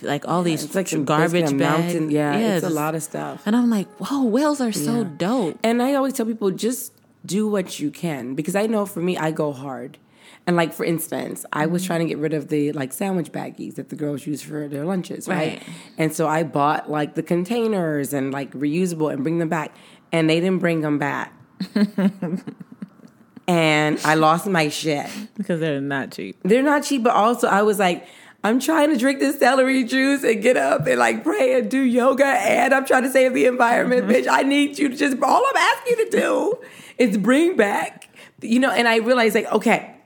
[0.03, 1.55] like all these It's like garbage a bags.
[1.55, 2.11] mountain.
[2.11, 3.43] Yeah, it's a lot of stuff.
[3.47, 5.09] And I'm like, whoa, whales are so Yeah.
[5.17, 5.59] dope.
[5.63, 6.93] And I always tell people just
[7.25, 9.99] do what you can because I know for me, I go hard.
[10.47, 11.87] And like for instance, I was mm-hmm.
[11.89, 14.85] trying to get rid of the like sandwich baggies that the girls use for their
[14.85, 15.59] lunches, right?
[15.59, 15.63] Right.
[15.99, 19.75] And so I bought like the containers and like reusable and bring them back,
[20.11, 21.35] and they didn't bring them back.
[23.47, 25.07] and I lost my shit.
[25.37, 26.37] Because they're not cheap.
[26.43, 28.07] They're not cheap, but also I was like,
[28.45, 31.81] I'm trying to drink this celery juice and get up and like pray and do
[31.81, 34.13] yoga, and I'm trying to save the environment, mm-hmm.
[34.13, 34.29] bitch.
[34.31, 36.59] I need you to just all I'm asking you to do
[36.99, 38.09] is bring back,
[38.41, 38.71] you know.
[38.71, 39.97] And I realized like, okay,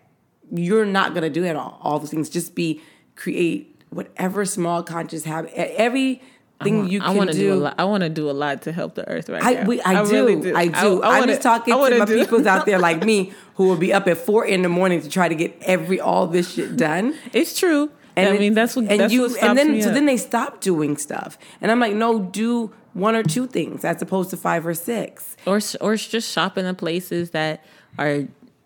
[0.50, 1.78] you're not gonna do it all.
[1.82, 2.80] All those things, just be
[3.16, 6.20] create whatever small conscious habit, e- everything
[6.88, 7.50] you I can want to do.
[7.50, 7.54] do.
[7.54, 7.74] a lot.
[7.76, 9.64] I want to do a lot to help the earth right I, now.
[9.66, 11.02] we, I, do, really I do.
[11.02, 13.34] I, I'm wanna- just talking I to wanna my do- peoples out there like me
[13.56, 16.26] who will be up at four in the morning to try to get every all
[16.26, 17.14] this shit done.
[17.34, 17.90] It's true.
[18.16, 18.86] And I mean, that's what.
[18.86, 19.94] and that's you what and then so up.
[19.94, 24.02] then they stop doing stuff, and I'm like, no, do one or two things as
[24.02, 25.36] opposed to five or six.
[25.46, 27.64] or or just shop in the places that
[27.98, 28.24] are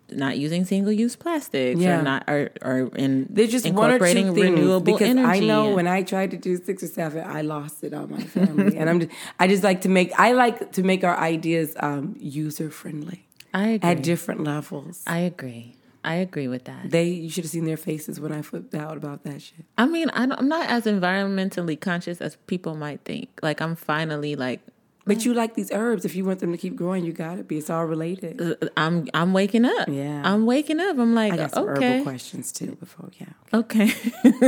[0.09, 1.99] not using single use plastics Yeah.
[1.99, 5.27] or not are are in They're just one or two incorporating things renewable because energy.
[5.43, 8.21] I know when I tried to do six or seven, I lost it on my
[8.21, 11.75] family, and I'm just, I just like to make I like to make our ideas
[11.79, 13.89] um, user friendly I agree.
[13.89, 15.03] at different levels.
[15.07, 15.75] I agree.
[16.03, 16.89] I agree with that.
[16.89, 19.65] They you should have seen their faces when I flipped out about that shit.
[19.77, 23.29] I mean, I don't, I'm not as environmentally conscious as people might think.
[23.41, 24.61] Like, I'm finally like,
[25.05, 26.03] But you like these herbs.
[26.05, 27.57] If you want them to keep growing, you got to be.
[27.57, 28.41] It's all related.
[28.41, 29.87] uh, I'm I'm waking up.
[29.89, 30.21] Yeah.
[30.23, 30.97] I'm waking up.
[30.97, 32.75] I'm like, I got some okay, herbal questions too.
[32.75, 33.91] Before yeah, okay,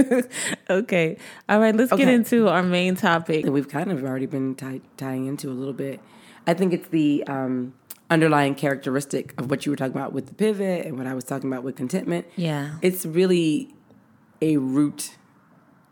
[0.69, 1.17] okay.
[1.47, 3.45] All right, let's get into our main topic.
[3.45, 5.99] that we've kind of already been tie, tying into a little bit.
[6.47, 7.73] I think it's the um,
[8.09, 11.23] underlying characteristic of what you were talking about with the pivot and what I was
[11.23, 12.25] talking about with contentment.
[12.35, 12.75] Yeah.
[12.81, 13.73] It's really
[14.41, 15.17] a root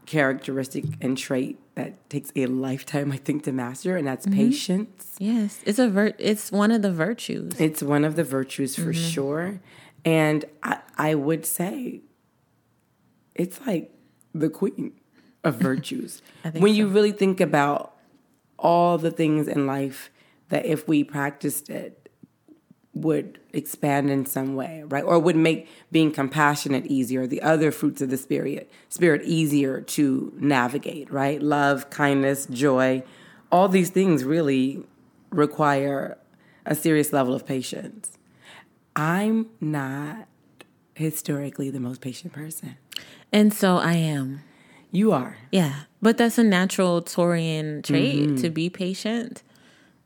[0.05, 4.37] characteristic and trait that takes a lifetime, I think, to master, and that's mm-hmm.
[4.37, 5.15] patience.
[5.19, 7.59] Yes, it's a vir- It's one of the virtues.
[7.59, 9.09] It's one of the virtues for mm-hmm.
[9.09, 9.59] sure.
[10.03, 12.01] And I, I would say
[13.35, 13.91] it's like
[14.33, 14.93] the queen
[15.43, 16.23] of virtues.
[16.53, 17.93] When you really think about
[18.57, 20.09] all the things in life
[20.49, 22.06] that if we practiced it
[23.01, 25.03] would expand in some way, right?
[25.03, 30.33] Or would make being compassionate easier, the other fruits of the spirit spirit easier to
[30.37, 31.41] navigate, right?
[31.41, 33.03] Love, kindness, joy,
[33.51, 34.83] all these things really
[35.29, 36.17] require
[36.65, 38.17] a serious level of patience.
[38.95, 40.27] I'm not
[40.95, 42.77] historically the most patient person.
[43.31, 44.41] And so I am.
[44.91, 45.37] You are.
[45.51, 48.35] Yeah, but that's a natural Taurian trait mm-hmm.
[48.37, 49.43] to be patient.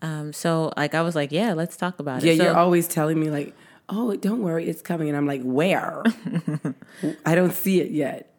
[0.02, 2.38] Um, so like I was like, yeah, let's talk about Yeah, it.
[2.38, 3.54] So, you're always telling me like,
[3.90, 6.04] "Oh, don't worry, it's coming." And I'm like, "Where?"
[7.26, 8.34] I don't see it yet.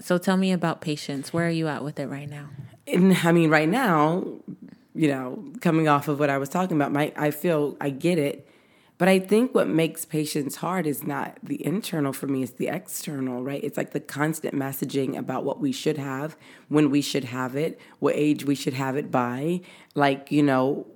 [0.00, 1.32] so tell me about patience.
[1.32, 2.48] Where are you at with it right now?
[2.86, 4.24] And I mean, right now,
[4.94, 8.18] you know, coming off of what I was talking about, my I feel I get
[8.18, 8.48] it,
[8.98, 12.68] but I think what makes patience hard is not the internal for me; it's the
[12.68, 13.62] external, right?
[13.62, 16.36] It's like the constant messaging about what we should have,
[16.68, 19.60] when we should have it, what age we should have it by,
[19.94, 20.86] like you know,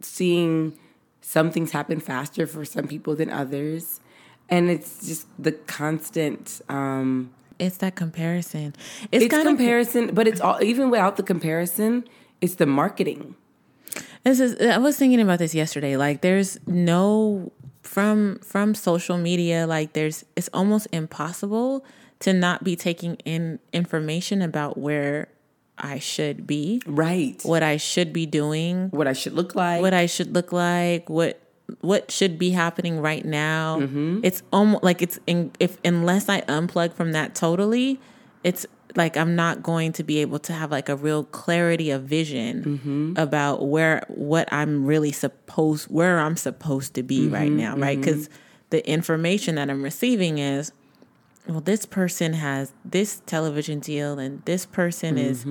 [0.00, 0.78] seeing
[1.20, 4.00] some things happen faster for some people than others,
[4.48, 6.60] and it's just the constant.
[6.68, 8.74] um It's that comparison.
[9.10, 12.04] It's, it's comparison, but it's all even without the comparison,
[12.40, 13.34] it's the marketing.
[14.28, 14.60] This is.
[14.60, 15.96] I was thinking about this yesterday.
[15.96, 17.50] Like, there's no
[17.82, 19.66] from from social media.
[19.66, 20.24] Like, there's.
[20.36, 21.84] It's almost impossible
[22.20, 25.28] to not be taking in information about where
[25.78, 27.40] I should be, Right.
[27.44, 29.80] what I should be doing, What I should look like.
[29.80, 31.40] what I should look like, what
[31.80, 33.80] what should be happening right now.
[33.80, 34.20] Mm-hmm.
[34.24, 38.00] It's almost like it's in, if unless I unplug from that totally,
[38.44, 38.66] it's
[38.98, 42.64] like I'm not going to be able to have like a real clarity of vision
[42.64, 43.12] Mm-hmm.
[43.16, 47.56] about where what I'm really supposed where I'm supposed to be right Mm-hmm.
[47.56, 48.02] now, right?
[48.02, 48.28] Cuz
[48.70, 50.72] the information that I'm receiving is
[51.46, 55.46] well, this person has this television deal, and this person is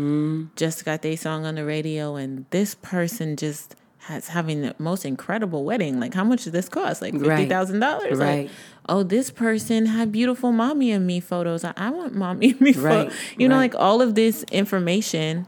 [0.55, 3.73] just got their song on the radio, and this person just
[4.07, 5.99] has having the most incredible wedding.
[5.99, 7.01] Like, how much does this cost?
[7.01, 7.87] Like fifty thousand right.
[7.99, 8.17] dollars.
[8.17, 8.43] Right.
[8.47, 8.51] Like,
[8.89, 11.63] oh, this person had beautiful mommy and me photos.
[11.63, 13.13] I, I want mommy and me Right, photos.
[13.37, 15.47] You know, like all of this information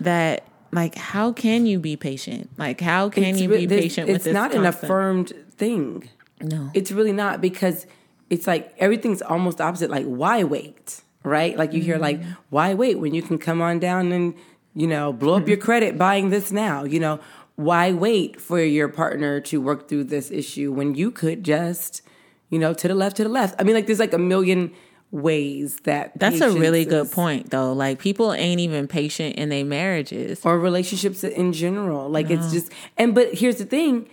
[0.00, 0.44] that.
[0.72, 2.48] Like, how can you be patient?
[2.56, 4.32] Like, how can It's you be patient with It's this?
[4.32, 6.08] not an affirmed thing.
[6.40, 6.70] No.
[6.74, 7.88] It's really not because
[8.30, 9.90] it's like everything's almost opposite.
[9.90, 11.02] Like, why wait?
[11.24, 11.58] Right?
[11.58, 12.32] Like you hear like, Mm-hmm.
[12.50, 14.34] why wait when you can come on down and
[14.72, 16.84] you know blow up your credit buying this now?
[16.84, 17.18] You know,
[17.60, 22.00] why wait for your partner to work through this issue when you could just,
[22.48, 23.54] you know, to the left, to the left?
[23.58, 24.72] I mean, like there's like a million
[25.10, 27.72] ways that That's a really good point, though.
[27.72, 30.40] Like, people ain't even patient in their marriages.
[30.44, 32.08] or relationships in general.
[32.08, 34.08] Like it's just and but here's the thing.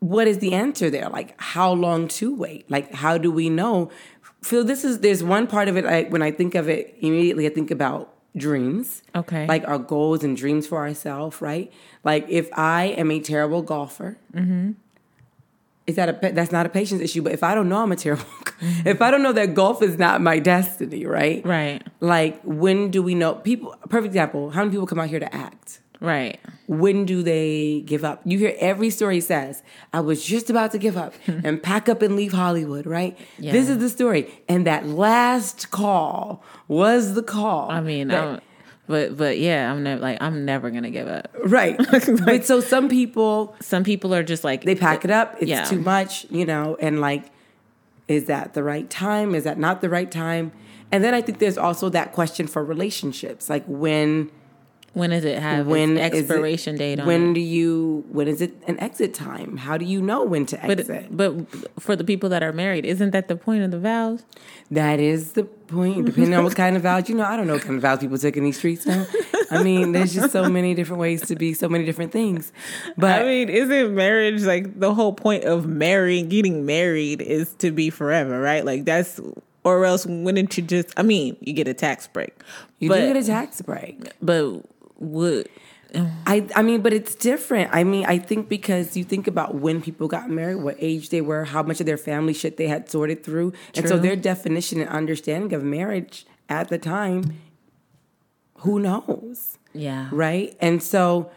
[0.00, 1.08] What is the answer there?
[1.08, 2.68] Like how long to wait?
[2.68, 3.90] Like how do we know?
[4.42, 7.46] Phil, this is there's one part of it I, when I think of it immediately
[7.46, 9.02] I think about dreams.
[9.14, 9.46] Okay.
[9.46, 11.72] Like our goals and dreams for ourselves, right?
[12.04, 14.72] Like if I am a terrible golfer, mm-hmm.
[15.86, 17.22] is that a that's not a patience issue?
[17.22, 18.88] But if I don't know I'm a terrible, mm-hmm.
[18.88, 21.44] if I don't know that golf is not my destiny, right?
[21.44, 21.82] Right.
[22.00, 23.76] Like when do we know people?
[23.88, 24.50] Perfect example.
[24.50, 25.80] How many people come out here to act?
[26.00, 26.38] Right.
[26.68, 28.20] When do they give up?
[28.24, 32.02] You hear every story says, "I was just about to give up and pack up
[32.02, 33.18] and leave Hollywood." Right?
[33.38, 33.52] Yeah.
[33.52, 37.70] This is the story, and that last call was the call.
[37.70, 38.42] I mean, that-
[38.86, 41.28] but but yeah, I'm never like I'm never gonna give up.
[41.44, 41.76] right?
[42.24, 45.34] but so some people Some people are just like they pack it up.
[45.40, 45.64] It's Yeah.
[45.64, 47.24] too much, you know, and like,
[48.06, 49.34] is that the right time?
[49.34, 50.52] Is that not the right time?
[50.90, 54.30] And then I think there's also that question for relationships, like when
[54.94, 57.34] When does it have when is it- expiration date on when it?
[57.34, 61.06] do you when is it an exit time how do you know when to exit
[61.16, 61.34] but
[61.78, 64.24] for the people that are married, isn't that the point of the vows?
[64.70, 67.54] that is the point depending on what kind of vows you know i don't know
[67.54, 69.06] what kind of vows people take in these streets now
[69.50, 72.52] i mean there's just so many different ways to be so many different things
[72.96, 77.70] but I mean, isn't marriage like the whole point of marrying, getting married is to
[77.70, 78.64] be forever, right?
[78.64, 79.20] Like that's,
[79.64, 80.92] or else wouldn't you just?
[80.96, 82.34] I mean, you get a tax break,
[82.78, 84.62] you but do get a tax break but
[84.98, 85.48] would
[86.26, 87.70] I, I mean, but it's different.
[87.72, 91.20] I mean, I think because you think about when people got married, what age they
[91.20, 93.54] were, how much of their family shit they had sorted through.
[93.74, 97.38] And so their definition and understanding of marriage at the time,
[98.58, 99.58] who knows?
[99.72, 100.56] yeah, right?
[100.60, 101.30] And so,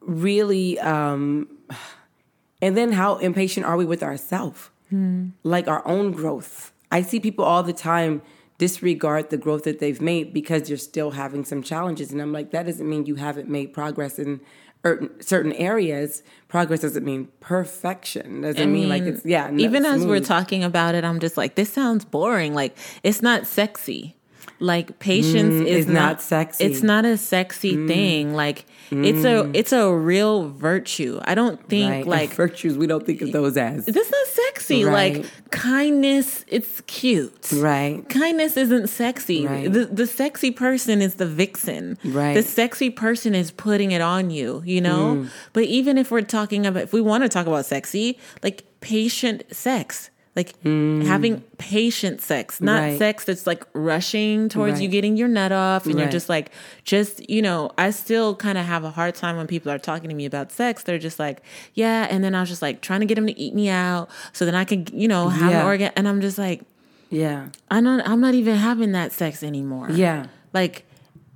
[0.00, 1.48] really, um,
[2.62, 4.70] and then how impatient are we with ourselves?
[5.42, 6.72] Like our own growth.
[6.92, 8.22] I see people all the time
[8.64, 12.10] disregard the growth that they've made because you're still having some challenges.
[12.12, 14.40] And I'm like, that doesn't mean you haven't made progress in
[14.86, 16.22] er, certain areas.
[16.48, 18.40] Progress doesn't mean perfection.
[18.40, 19.50] Doesn't I mean, like it's yeah.
[19.50, 22.54] not even as we're talking about it, I'm just like, this sounds boring.
[22.54, 24.16] Like it's not sexy.
[24.60, 26.64] Like patience mm, is is not sexy.
[26.64, 27.86] It's not a sexy mm.
[27.86, 28.34] thing.
[28.34, 29.50] Like it's a mm.
[29.52, 31.20] it's a real virtue.
[31.24, 32.06] I don't think right?
[32.16, 34.43] like virtues, we don't think of those as this is sexy.
[34.70, 35.16] Right.
[35.16, 37.52] Like kindness, it's cute.
[37.52, 38.08] right.
[38.08, 39.46] Kindness isn't sexy.
[39.46, 39.72] Right.
[39.72, 41.98] The the sexy person is the vixen.
[42.04, 42.34] Right.
[42.34, 45.16] The sexy person is putting it on you, you know?
[45.16, 45.28] Mm.
[45.52, 49.44] But even if we're talking about if we want to talk about sexy, like patient
[49.54, 50.10] sex.
[50.36, 52.82] Like having patient sex, not Mm.
[52.90, 52.98] Right.
[52.98, 56.50] sex that's like rushing towards you getting your nut off and you're just like
[56.82, 60.08] just, you know, I still kind of have a hard time when people are talking
[60.08, 60.82] to me about sex.
[60.82, 61.40] They're just like,
[61.74, 64.08] "Yeah," and then I was just like trying to get them to eat me out
[64.32, 65.64] so then I can, you know, have an Yeah.
[65.66, 66.62] organ and I'm just like
[67.10, 67.46] Yeah.
[67.70, 69.88] I'm not I'm not even having that sex anymore.
[69.92, 70.26] Yeah.
[70.52, 70.84] Like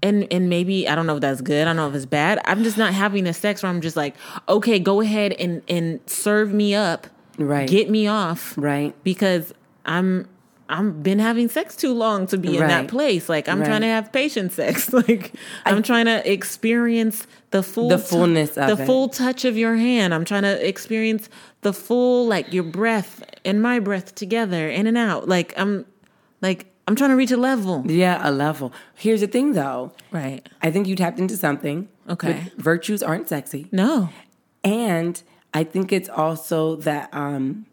[0.02, 1.62] and and maybe I don't know if that's good.
[1.62, 2.40] I don't know if it's bad.
[2.46, 4.14] I'm just not having the sex where I'm just like,
[4.48, 7.06] okay, go ahead and and serve me up.
[7.38, 7.68] Right.
[7.68, 8.54] Get me off.
[8.56, 8.94] Right.
[9.04, 9.52] Because
[9.86, 10.28] I'm
[10.70, 13.28] I'm been having sex too long to be in that place.
[13.28, 13.66] Like I'm Right.
[13.68, 14.92] trying to have patient sex.
[15.08, 15.32] Like
[15.64, 18.86] I'm trying to experience the full The fullness of the it.
[18.86, 20.12] full touch of your hand.
[20.12, 21.30] I'm trying to experience
[21.62, 25.26] the full like your breath and my breath together in and out.
[25.28, 25.86] Like I'm
[26.42, 27.84] like I'm trying to reach a level.
[27.86, 28.72] Yeah, a level.
[28.94, 29.92] Here's the thing though.
[30.10, 30.46] Right.
[30.62, 31.88] I think you tapped into something.
[32.10, 32.50] Okay.
[32.58, 33.68] Virtues aren't sexy.
[33.72, 34.10] No.
[34.64, 35.22] And
[35.54, 37.66] I think it's also that um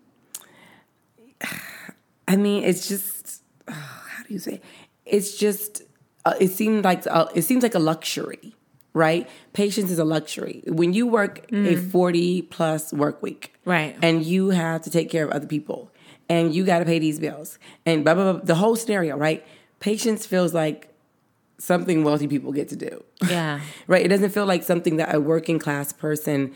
[2.28, 4.62] I mean, it's just how do you say?
[5.06, 5.84] It's just
[6.26, 8.56] uh, it seems like uh, it seems like a luxury,
[8.94, 9.30] right?
[9.54, 10.64] Patience is a luxury.
[10.68, 13.98] When you work a 40 plus work week, Right.
[14.02, 15.92] And you have to take care of other people
[16.30, 19.46] and you got to pay these bills and blah blah blah the whole scenario, right?
[19.80, 20.90] Patience feels like
[21.58, 23.04] something wealthy people get to do.
[23.28, 23.62] Yeah.
[23.88, 24.06] right?
[24.06, 26.54] It doesn't feel like something that a working class person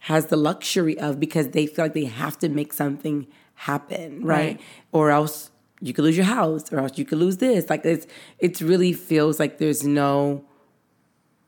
[0.00, 4.56] has the luxury of because they feel like they have to make something happen, right?
[4.56, 4.60] Right.
[4.92, 5.50] Or else
[5.80, 7.68] you could lose your house, or else you could lose this.
[7.70, 8.06] Like it's
[8.38, 10.44] it really feels like there's no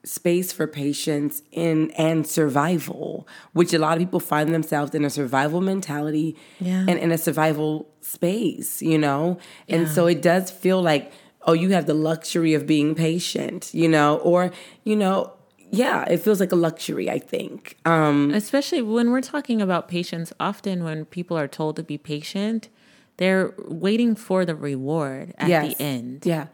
[0.05, 5.09] space for patience in and survival, which a lot of people find themselves in a
[5.11, 6.81] survival mentality Yeah.
[6.87, 9.39] and in a survival space, you know?
[9.69, 9.89] And Yeah.
[9.89, 11.11] so it does feel like,
[11.47, 14.51] oh, you have the luxury of being patient, you know, or,
[14.85, 15.33] you know,
[15.77, 17.77] yeah, it feels like a luxury, I think.
[17.85, 22.69] Um, Especially when we're talking about patience, often when people are told to be patient,
[23.17, 25.77] they're waiting for the reward at yes.
[25.77, 26.25] the end.
[26.27, 26.47] Yeah.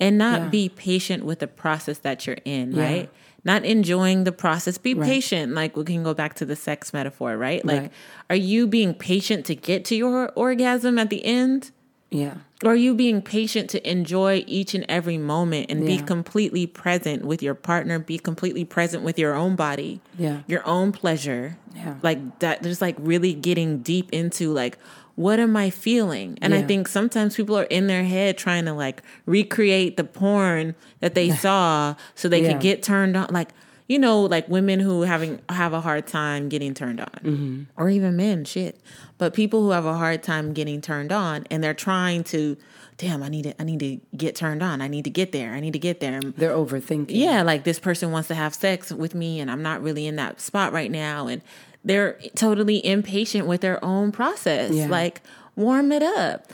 [0.00, 0.48] And not Yeah.
[0.48, 2.82] be patient with the process that you're in, Yeah.
[2.84, 3.10] right?
[3.44, 4.76] Not enjoying the process.
[4.76, 5.54] Be patient.
[5.54, 7.64] Like we can go back to the sex metaphor, right?
[7.64, 7.92] Like, Right.
[8.28, 11.70] are you being patient to get to your orgasm at the end?
[12.16, 12.34] Yeah.
[12.64, 17.42] Or you being patient to enjoy each and every moment and be completely present with
[17.42, 20.40] your partner, be completely present with your own body, Yeah.
[20.46, 21.58] your own pleasure?
[21.74, 21.96] Yeah.
[22.02, 24.78] Like that, just like really getting deep into like,
[25.16, 26.38] what am I feeling?
[26.42, 30.74] And I think sometimes people are in their head trying to like recreate the porn
[31.00, 32.52] that they saw so they Yeah.
[32.52, 33.28] could get turned on.
[33.30, 33.50] Like,
[33.88, 37.62] you know, like women who having have a hard time getting turned on, Mm-hmm.
[37.76, 38.80] or even men, shit.
[39.18, 42.56] But people who have a hard time getting turned on, and they're trying to,
[42.98, 44.80] damn, I need to, I need to get turned on.
[44.82, 45.52] I need to get there.
[45.54, 46.20] I need to get there.
[46.20, 47.06] They're overthinking.
[47.10, 50.16] yeah, like this person wants to have sex with me, and I'm not really in
[50.16, 51.40] that spot right now, and
[51.84, 54.72] they're totally impatient with their own process.
[54.72, 54.88] Yeah.
[54.88, 55.22] Like,
[55.54, 56.50] warm it up.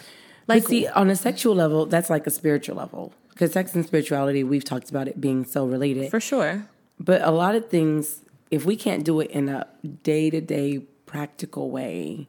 [0.47, 3.15] Like, Like, see, on a sexual level, that's like a spiritual level.
[3.31, 6.11] Because sex and spirituality, we've talked about it being so related.
[6.11, 6.69] for sure.
[6.99, 9.67] But a lot of things, if we can't do it in a
[10.03, 12.29] day to day practical way,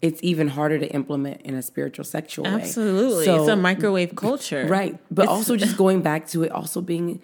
[0.00, 2.50] it's even harder to implement in a spiritual sexual way.
[2.62, 4.98] Absolutely, So- it's a microwave culture, Right.
[5.10, 7.20] But It's- also just going back to it, also being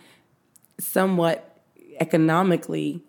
[0.78, 1.60] somewhat
[2.00, 3.02] economically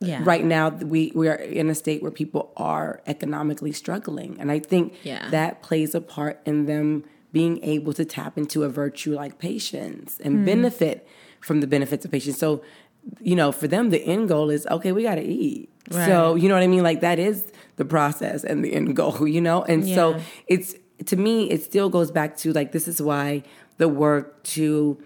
[0.00, 4.50] Yeah, right now we we are in a state where people are economically struggling and
[4.52, 5.30] i think Yeah.
[5.30, 10.18] that plays a part in them being able to tap into a virtue like patience
[10.22, 10.44] and Hmm.
[10.44, 11.06] benefit
[11.40, 12.60] from the benefits of patience so
[13.20, 15.70] you know for them the end goal is okay we got to eat.
[15.90, 16.82] So you know what i mean?
[16.82, 17.46] Like that is
[17.76, 19.62] the process and the end goal you know?
[19.62, 20.74] And so it's
[21.06, 23.42] to me it still goes back to like this is why
[23.78, 24.98] the work to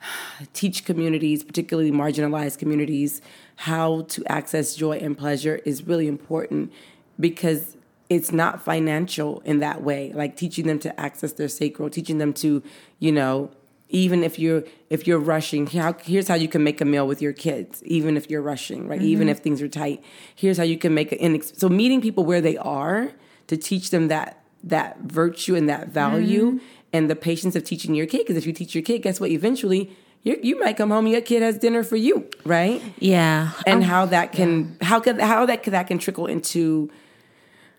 [0.52, 3.20] teach communities, particularly marginalized communities,
[3.56, 6.72] how to access joy and pleasure is really important
[7.18, 7.76] because
[8.08, 10.12] it's not financial in that way.
[10.14, 12.62] Like teaching them to access their sacral, teaching them to,
[12.98, 13.50] you know,
[13.88, 17.22] even if you're if you're rushing, how, here's how you can make a meal with
[17.22, 19.00] your kids, even if you're rushing, right?
[19.02, 19.32] Even mm-hmm.
[19.32, 20.02] if things are tight,
[20.34, 21.42] here's how you can make an.
[21.42, 23.12] So meeting people where they are
[23.46, 26.66] to teach them that that virtue and that value mm-hmm.
[26.92, 28.18] and the patience of teaching your kid.
[28.18, 29.30] Because if you teach your kid, guess what?
[29.30, 29.90] Eventually,
[30.22, 32.82] you you might come home and your kid has dinner for you, right?
[32.98, 33.50] Yeah.
[33.66, 36.90] And um, how that can how could how that that can trickle into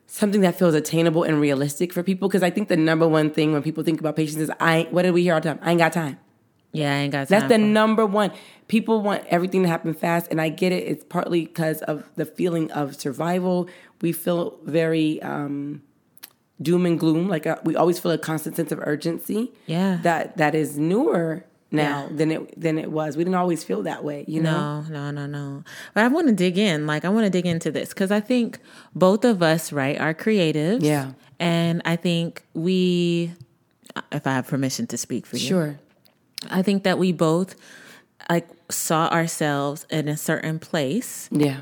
[0.07, 2.27] something that feels attainable and realistic for people.
[2.27, 4.87] Because I think the number one thing when people think about patience is I.
[4.89, 5.59] What did we hear all the time?
[5.61, 6.17] I ain't got time.
[6.71, 7.39] yeah, I ain't got time.
[7.39, 8.31] That's the number one.
[8.67, 10.83] People want everything to happen fast, and I get it.
[10.87, 13.69] It's partly because of the feeling of survival.
[14.01, 15.81] We feel very um,
[16.61, 17.27] doom and gloom.
[17.27, 19.53] Like uh, we always feel a constant sense of urgency.
[19.65, 19.99] Yeah.
[20.03, 22.15] that that is newer now Yeah.
[22.17, 23.17] than it than it was.
[23.17, 24.25] We didn't always feel that way.
[24.27, 24.81] You know.
[24.89, 25.63] No, no, no, no.
[25.93, 26.87] But I want to dig in.
[26.87, 28.59] Like, I want to dig into this because I think
[28.95, 30.83] both of us, right, are creatives.
[30.83, 31.11] Yeah.
[31.39, 33.31] And I think we,
[34.11, 35.79] if I have permission to speak for you, Sure.
[36.49, 37.55] I think that we both
[38.29, 41.61] like saw ourselves in a certain place Yeah.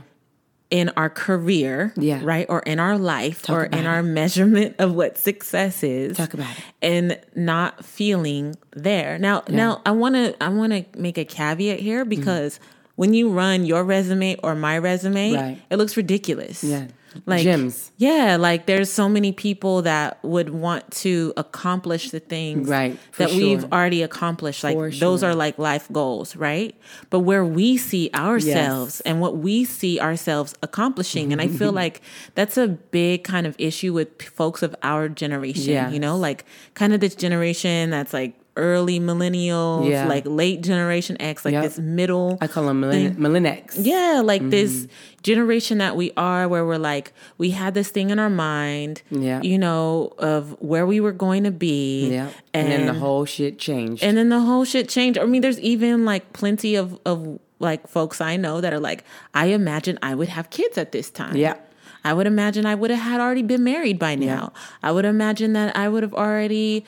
[0.72, 2.22] In our career, Yeah.
[2.24, 3.86] right, or in our life, or in it.
[3.86, 6.18] our measurement of what success is.
[6.18, 6.64] Talk about it.
[6.82, 9.18] And not feeling there.
[9.20, 12.10] Now, now I want to I want to make a caveat here mm-hmm.
[12.10, 12.60] because
[12.96, 15.62] when you run your resume or my resume, Right.
[15.70, 16.64] it looks ridiculous.
[16.64, 16.88] Yeah.
[17.26, 17.92] Like Gyms.
[17.98, 23.32] Yeah, like there's so many people that would want to accomplish the things Right, that
[23.32, 24.64] we've already accomplished.
[24.64, 25.30] Like For those sure.
[25.30, 26.76] are like life goals, right?
[27.10, 32.02] But where we see ourselves and what we see ourselves accomplishing, and I feel like
[32.36, 35.74] that's a big kind of issue with folks of our generation.
[35.74, 35.94] Yes.
[35.94, 40.08] You know, like kind of this generation that's like early millennials, Yeah.
[40.08, 41.64] like late generation X, like Yep.
[41.64, 42.38] this middle.
[42.42, 43.74] I call them millenn- Millennials.
[43.78, 44.50] Yeah, like Mm-hmm.
[44.52, 44.88] this
[45.24, 49.42] generation that we are, where we're like, we had this thing in our mind, Yeah.
[49.42, 52.10] you know, of where we were going to be.
[52.12, 52.30] Yeah.
[52.54, 54.04] And, then the whole shit changed.
[54.04, 55.20] and then the whole shit changed.
[55.20, 59.04] I mean, there's even like plenty of, of like folks I know that are like,
[59.34, 61.36] I imagine I would have kids at this time.
[61.36, 61.56] Yeah.
[62.04, 64.54] I would imagine I would have had already been married by now.
[64.84, 66.86] I would imagine that I would have already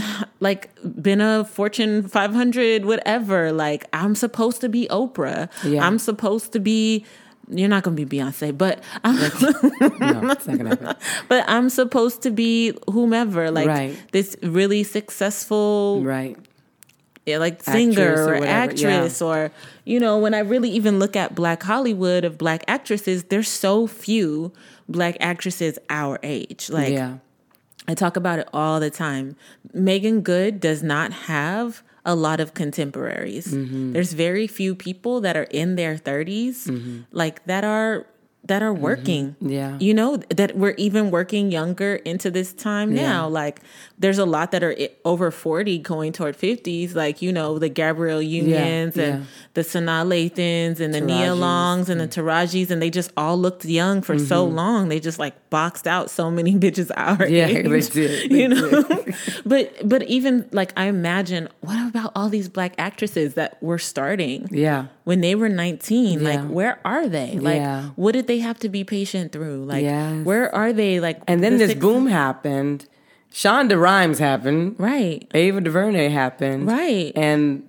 [0.40, 0.70] like
[1.00, 3.52] been a Fortune 500 whatever.
[3.52, 5.48] Like I'm supposed to be Oprah.
[5.64, 5.86] Yeah.
[5.86, 7.04] I'm supposed to be
[7.50, 9.16] you're not going to be Beyonce, but I'm,
[10.00, 10.96] no, it's not gonna happen.
[11.28, 13.96] but I'm supposed to be whomever, like Right.
[14.12, 16.36] this really successful Right.
[17.26, 19.50] yeah, like singer Actress or or, actress or
[19.84, 23.86] you know when i really even look at black hollywood of black actresses there's so
[23.86, 24.52] few
[24.88, 27.18] black actresses our age like yeah.
[27.88, 29.36] I talk about it all the time.
[29.72, 33.48] Meagan Good does not have a lot of contemporaries.
[33.54, 33.92] Mm-hmm.
[33.92, 38.06] there's very few people that are in their 30s like that are
[38.44, 39.50] that are working Mm-hmm.
[39.50, 39.76] Yeah.
[39.80, 43.60] you know that we're even working younger into this time now like
[43.98, 44.74] there's a lot that are
[45.04, 49.26] over 40 going toward 50s like you know the gabrielle unions and yeah.
[49.54, 53.64] the sanaa lathans and the nia longs and the tarajis and they just all looked
[53.64, 57.34] young for so long they just like boxed out so many bitches our Mm-hmm.
[57.34, 58.30] Yeah, age, they did.
[58.30, 59.04] They you know
[59.46, 64.48] but but even like i imagine what about all these black actresses that were starting
[64.50, 64.86] Yeah.
[65.04, 66.28] When they were 19 Yeah.
[66.30, 67.90] like where are they like Yeah.
[67.96, 70.24] what did they have to be patient through like Yes.
[70.24, 72.86] where are they like And then the this boom happened.
[73.32, 74.76] Shonda Rhimes happened.
[74.78, 76.66] right Ava DuVernay happened.
[76.66, 77.12] Right.
[77.16, 77.64] And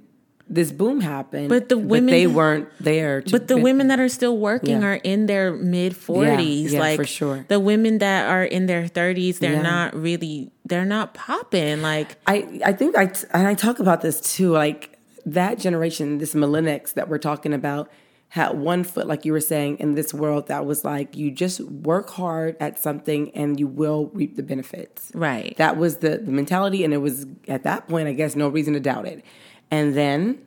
[0.49, 1.47] this boom happened.
[1.49, 3.21] But the women- they weren't there.
[3.21, 4.87] To but the women that are still working Yeah.
[4.89, 7.45] are in their mid 40s yeah, like for sure.
[7.47, 9.61] the women that are in their 30s they're Yeah.
[9.61, 14.19] not really they're not popping like I I think I and I talk about this
[14.21, 14.51] too.
[14.51, 14.92] Like
[15.25, 17.89] that generation, this millennials that we're talking about,
[18.29, 21.61] had one foot, like you were saying, in this world that was like you just
[21.61, 25.11] work hard at something and you will reap the benefits.
[25.13, 25.55] Right.
[25.57, 28.73] That was the the mentality, and it was at that point, I guess, no reason
[28.73, 29.23] to doubt it.
[29.69, 30.39] And then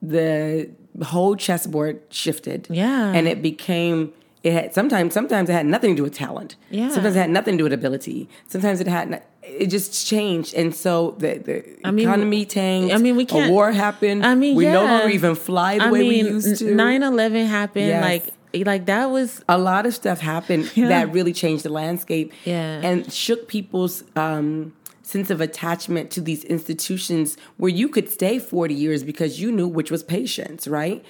[0.00, 0.70] the
[1.02, 2.68] whole chessboard shifted.
[2.70, 3.12] Yeah.
[3.12, 4.12] and it became.
[4.46, 6.54] It had sometimes sometimes it had nothing to do with talent.
[6.70, 6.88] Yeah.
[6.94, 8.28] Sometimes it had nothing to do with ability.
[8.46, 9.06] Sometimes it had.
[9.42, 10.92] It just changed, and so
[11.22, 12.94] the the mean, economy tanked.
[12.94, 14.24] I mean, we can't- A war happened.
[14.24, 16.64] I mean, we no longer even fly the I way mean, we used to.
[16.66, 18.02] 9/11 happened Yes.
[18.10, 18.24] like
[18.72, 20.88] like that was a lot of stuff happened Yeah.
[20.94, 22.88] that really changed the landscape Yeah.
[22.88, 24.72] and shook people's um,
[25.02, 29.68] sense of attachment to these institutions where you could stay 40 years because you knew
[29.78, 31.04] which was patience right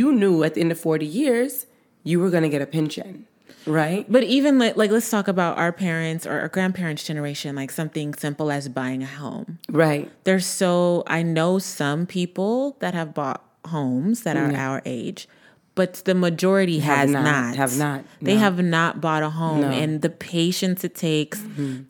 [0.00, 1.66] you knew at the end of 40 years
[2.06, 3.26] you were going to get a pension
[3.66, 4.06] right?
[4.08, 8.14] But even like, like let's talk about our parents or our grandparents' generation, like something
[8.14, 9.58] simple as buying a home.
[9.68, 10.10] right.
[10.24, 15.28] There's so I know some people that have bought homes that are our age,
[15.76, 17.56] but the majority Have has not, not.
[17.56, 18.40] have not, They no.
[18.40, 19.68] have not bought a home, No.
[19.68, 19.82] Mm-hmm.
[19.82, 21.38] and the patience it takes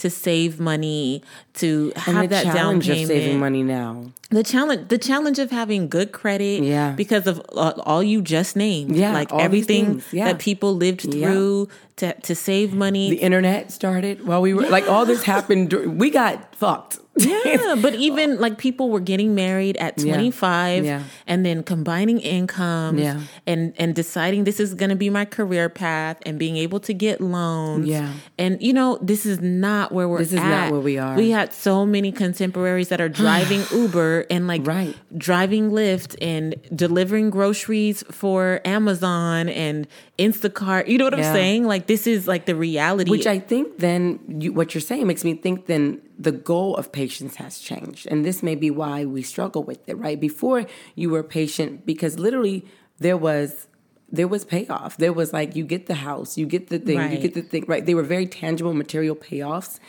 [0.03, 1.22] to save money
[1.55, 3.03] to have and the that down challenge payment.
[3.03, 6.93] of saving money now The challenge, the challenge of having good credit, Yeah.
[7.03, 10.26] because of all, all you just named, Yeah, like everything yeah.
[10.26, 11.12] that people lived Yeah.
[11.30, 11.68] through
[11.99, 13.09] to to save money.
[13.09, 15.72] the internet started while we were like all this happened
[16.03, 21.03] we got fucked Yeah, but even like people were getting married at 25 Yeah.
[21.27, 23.21] and then combining incomes Yeah.
[23.47, 26.93] and and deciding this is going to be my career path and being able to
[26.93, 27.87] get loans.
[27.87, 28.12] Yeah.
[28.39, 31.17] And you know, this is not where we're This is not where we are.
[31.17, 34.95] We had so many contemporaries that are driving Uber and like Right.
[35.17, 39.87] driving Lyft and delivering groceries for Amazon and
[40.19, 40.89] Instacart.
[40.89, 41.64] You know what I'm saying?
[41.64, 43.11] Like this is like the reality.
[43.11, 46.93] Which I think then you, what you're saying makes me think then the goal of
[46.93, 48.07] patience has changed.
[48.11, 50.19] And this may be why we struggle with it, right?
[50.21, 50.64] Before
[50.95, 52.64] you were patient because literally
[52.99, 53.69] there was
[54.11, 54.97] there was payoff.
[54.97, 57.64] There was like you get the house, you get the thing, you get the thing,
[57.67, 57.85] right?
[57.85, 59.81] They were very tangible material payoffs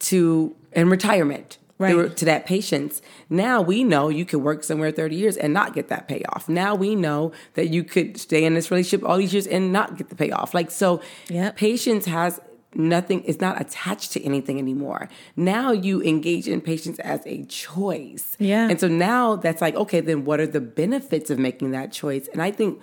[0.00, 1.58] to and retirement.
[1.78, 2.16] They were Right.
[2.16, 3.00] to that patience.
[3.30, 6.48] Now we know you could work somewhere 30 years and not get that payoff.
[6.48, 9.96] Now we know that you could stay in this relationship all these years and not
[9.96, 10.54] get the payoff.
[10.54, 11.56] Like so Yep.
[11.56, 12.40] patience has
[12.74, 15.08] nothing is not attached to anything anymore.
[15.36, 18.36] Now you engage in patience as a choice.
[18.38, 18.68] Yeah.
[18.68, 22.28] And so now that's like, okay, then what are the benefits of making that choice?
[22.32, 22.80] And I think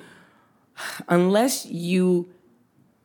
[1.08, 2.30] unless you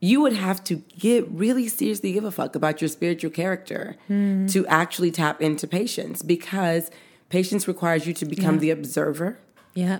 [0.02, 4.46] you would have to get really seriously give a fuck about your spiritual character Hmm.
[4.46, 6.90] to actually tap into patience because
[7.28, 8.60] patience requires you to become Yeah.
[8.60, 9.38] the observer
[9.74, 9.98] yeah.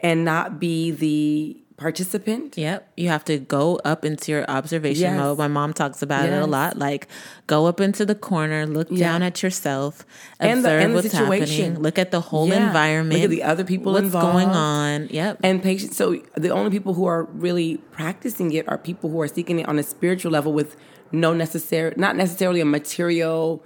[0.00, 2.58] and not be the participant.
[2.58, 2.92] Yep.
[2.96, 5.16] You have to go up into your observation Yes.
[5.16, 5.38] mode.
[5.38, 6.76] My mom talks about it a lot.
[6.76, 7.08] Like
[7.46, 9.06] go up into the corner, look Yeah.
[9.08, 10.04] down at yourself,
[10.40, 11.64] And the- observe and the what's situation.
[11.64, 12.66] happening, look at the whole Yeah.
[12.66, 13.14] environment.
[13.22, 15.08] Look at the other people what's going on.
[15.10, 15.38] Yep.
[15.42, 15.96] And patience.
[15.96, 19.68] So the only people who are really practicing it are people who are seeking it
[19.68, 20.76] on a spiritual level with
[21.12, 23.62] no necessary, not necessarily a material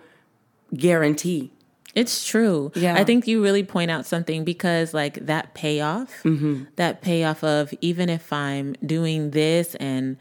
[0.76, 1.50] guarantee.
[1.94, 2.72] It's true.
[2.74, 2.94] Yeah.
[2.96, 6.64] I think you really point out something because like that payoff, Mm-hmm.
[6.76, 10.16] that payoff of even if I'm doing this and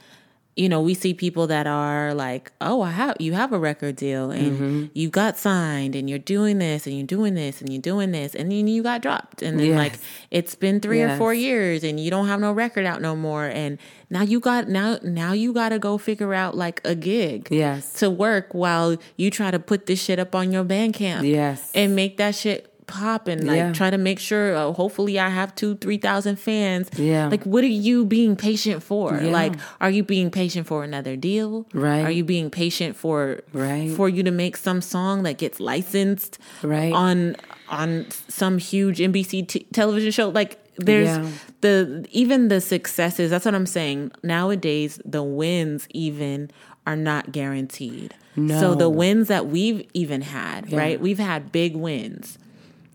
[0.58, 3.96] you know, we see people that are like, "Oh, I have you have a record
[3.96, 4.86] deal and Mm-hmm.
[4.94, 8.36] you got signed and you're doing this and you're doing this and you're doing this
[8.36, 9.78] and then you got dropped and then Yes.
[9.78, 9.94] like
[10.30, 13.46] it's been 3 or 4 years and you don't have no record out no more
[13.46, 13.78] and
[14.10, 17.94] now you got now now you got to go figure out like a gig Yes.
[17.94, 21.72] to work while you try to put this shit up on your Bandcamp Yes.
[21.74, 23.72] and make that shit pop and like Yeah.
[23.74, 27.28] try to make sure uh, hopefully i have two three thousand fans Yeah.
[27.28, 29.32] like what are you being patient for Yeah.
[29.32, 32.04] like are you being patient for another deal Right.
[32.04, 33.90] are you being patient for Right.
[33.92, 36.92] for you to make some song that gets licensed Right.
[36.94, 37.36] on
[37.70, 41.28] on some huge nbc t- television show like there's Yeah.
[41.62, 46.50] the even the successes that's what i'm saying nowadays the wins even
[46.88, 48.60] are not guaranteed No.
[48.60, 52.38] so the wins that we've even had right we've had big wins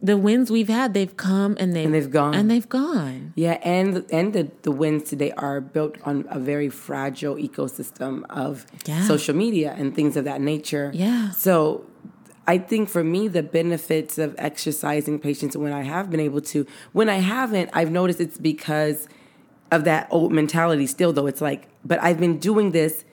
[0.07, 2.35] the wins we've had they've come and they've, And they've gone.
[2.35, 6.69] and they've gone Yeah, and and the, the wins today are built on a very
[6.87, 9.03] fragile ecosystem of Yeah.
[9.13, 10.91] social media and things of that nature.
[10.95, 11.31] Yeah.
[11.31, 11.57] So
[12.47, 16.59] I think for me the benefits of exercising patience when I have been able to,
[16.93, 19.09] when I haven't, I've noticed it's because
[19.73, 21.27] of that old mentality still though.
[21.27, 23.05] It's like, but I've been doing this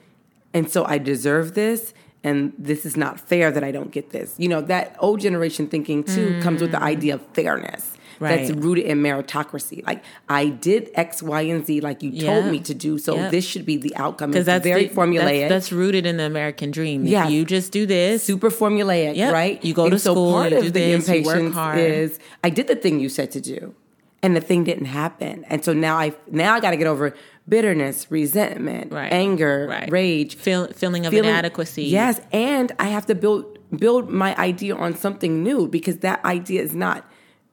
[0.56, 1.92] and so I deserve this
[2.24, 4.34] and this is not fair that I don't get this.
[4.38, 6.82] You know, that old generation thinking too comes with the mm.
[6.82, 7.92] idea of fairness.
[8.20, 9.84] That's rooted in meritocracy.
[9.86, 13.28] Like I did X, Y, and Z like you told me to do, so Yeah.
[13.28, 14.30] this should be the outcome.
[14.30, 15.48] because that's very the- formulaic.
[15.48, 17.06] That's, that's rooted in the American dream.
[17.06, 17.26] Yeah.
[17.26, 19.32] If you just do this, super formulaic, Yep.
[19.32, 19.62] right?
[19.64, 21.78] You go And to so school, part you of do the this, impatience hard.
[21.78, 23.74] is I did the thing you said to do,
[24.22, 27.14] and the thing didn't happen, and so now I now I got to get over
[27.48, 29.12] bitterness, resentment, Right.
[29.12, 29.90] anger, Right.
[29.90, 31.84] rage, feel, feeling of feeling- inadequacy.
[31.84, 36.62] Yes, and I have to build build my idea on something new because that idea
[36.62, 37.04] is not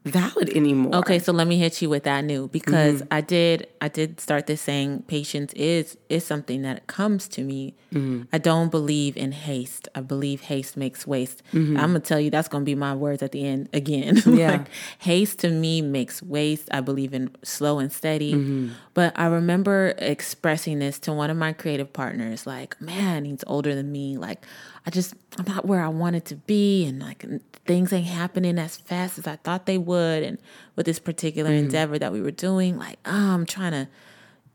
[0.03, 0.95] valid anymore.
[0.95, 3.13] Okay, so let me hit you with that new because Mm-hmm.
[3.13, 7.75] I did I did start this saying patience is is something that comes to me.
[7.93, 8.23] Mm-hmm.
[8.33, 9.87] I don't believe in haste.
[9.93, 11.43] I believe haste makes waste.
[11.53, 11.77] Mm-hmm.
[11.77, 14.21] I'm gonna tell you that's gonna be my words at the end again.
[14.31, 14.51] Yeah.
[14.51, 14.67] like,
[14.99, 16.69] haste to me makes waste.
[16.71, 18.33] I believe in slow and steady.
[18.33, 18.69] Mm-hmm.
[18.93, 23.75] But I remember expressing this to one of my creative partners, like, man, he's older
[23.75, 24.17] than me.
[24.17, 24.43] Like,
[24.85, 27.23] I just I'm not where I wanted to be and like
[27.65, 30.23] things ain't happening as fast as I thought they would.
[30.23, 30.37] And
[30.75, 31.65] with this particular Mm-hmm.
[31.65, 33.87] endeavor that we were doing, like, oh, I'm trying to,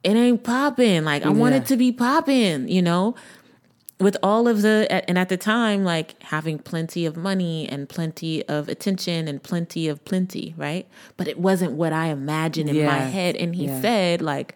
[0.02, 1.04] it ain't popping.
[1.04, 3.14] Like, I want it to be popping, you know?
[3.98, 8.44] With all of the, and at the time, like having plenty of money and plenty
[8.48, 10.86] of attention and plenty of plenty, right?
[11.16, 13.36] But it wasn't what I imagined in my head.
[13.36, 13.80] And he Yeah.
[13.80, 14.54] said, like,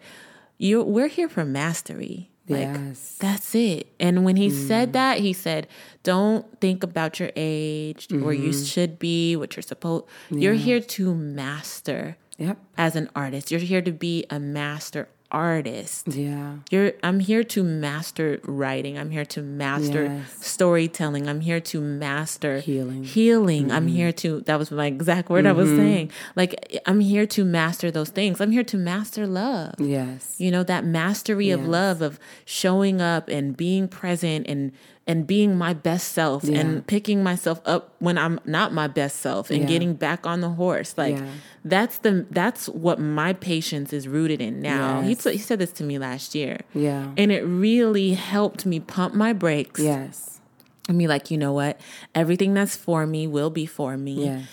[0.59, 2.29] you we're here for mastery.
[2.51, 3.17] Like, Yes.
[3.19, 3.87] that's it.
[3.99, 4.93] And when he said mm.
[4.93, 5.67] that, he said,
[6.03, 8.63] "Don't think about your age, or you mm-hmm.
[8.63, 10.05] should be, what you're supposed.
[10.29, 12.57] You're here to master Yep.
[12.77, 13.51] as an artist.
[13.51, 16.07] You're here to be a master artist.
[16.07, 16.57] Yeah.
[16.69, 18.97] You're I'm here to master writing.
[18.97, 20.45] I'm here to master Yes.
[20.45, 21.27] storytelling.
[21.27, 23.03] I'm here to master Healing.
[23.03, 23.71] Healing.
[23.71, 23.95] I'm mm-hmm.
[23.95, 25.77] here to that was my exact word I was mm-hmm.
[25.77, 26.11] saying.
[26.35, 28.41] Like I'm here to master those things.
[28.41, 29.75] I'm here to master love.
[29.79, 30.35] Yes.
[30.39, 34.71] You know, that mastery of love of showing up and being present and
[35.11, 36.59] and being my best self Yeah.
[36.59, 39.65] and picking myself up when I'm not my best self and Yeah.
[39.73, 40.91] getting back on the horse.
[40.97, 41.25] Like Yeah.
[41.65, 45.01] that's the that's what my patience is rooted in now.
[45.01, 46.55] He t- he said this to me last year.
[46.73, 47.07] Yeah.
[47.17, 50.39] And it really helped me pump my brakes Yes.
[50.87, 51.79] and be like, you know what?
[52.15, 54.25] Everything that's for me will be for me.
[54.25, 54.43] Yes.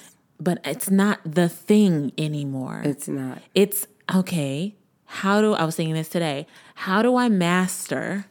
[0.41, 2.83] But it's not the thing anymore.
[2.85, 3.39] It's not.
[3.55, 4.75] it's okay.
[5.23, 6.47] How do I was thinking this today?
[6.87, 8.27] How do I master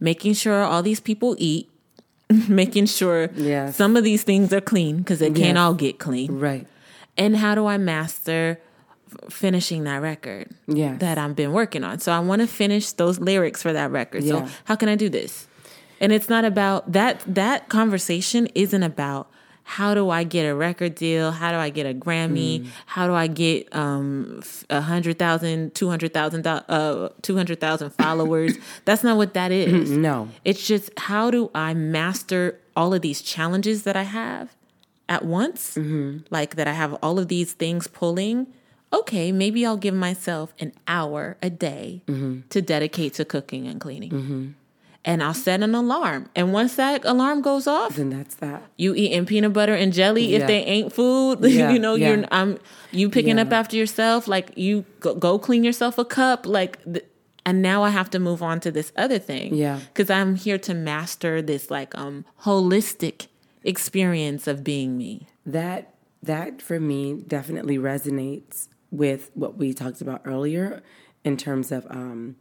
[0.00, 1.68] making sure all these people eat,
[2.48, 3.76] making sure Yes.
[3.76, 6.66] some of these things are clean because they can't all get clean, Right.
[7.16, 8.60] and how do I master
[9.30, 11.00] finishing that record Yes.
[11.00, 11.98] that I've been working on?
[12.00, 14.24] So I want to finish those lyrics for that record.
[14.24, 15.46] So how can I do this?
[16.00, 17.22] And it's not about that.
[17.26, 19.28] That conversation isn't about
[19.70, 21.30] how do I get a record deal?
[21.30, 22.60] How do I get a Grammy?
[22.62, 22.68] Mm.
[22.86, 27.60] How do I get um f- a hundred thousand, two hundred thousand, uh, two hundred
[27.60, 28.54] thousand followers?
[28.86, 29.90] That's not what that is.
[30.08, 30.28] No.
[30.44, 34.54] It's just how do I master all of these challenges that I have
[35.08, 35.74] at once?
[35.74, 36.24] Mm-hmm.
[36.30, 38.46] Like that I have all of these things pulling.
[38.90, 42.48] Okay, maybe I'll give myself an hour a day Mm-hmm.
[42.48, 44.54] to dedicate to cooking and cleaning.
[45.08, 46.28] And I'll set an alarm.
[46.36, 48.60] And once that alarm goes off, Then that's that.
[48.76, 51.38] you eating peanut butter and jelly if they ain't food.
[51.58, 52.08] Yeah, you know, yeah.
[52.14, 52.58] you're um
[52.92, 53.44] you picking Yeah.
[53.44, 54.28] up after yourself.
[54.28, 56.44] Like you go, go clean yourself a cup.
[56.46, 57.06] Like, th-
[57.46, 59.54] and now I have to move on to this other thing.
[59.54, 59.80] Yeah.
[59.88, 63.28] because I'm here to master this like um holistic
[63.64, 65.26] experience of being me.
[65.46, 70.82] That that for me definitely resonates with what we talked about earlier
[71.24, 72.36] in terms of um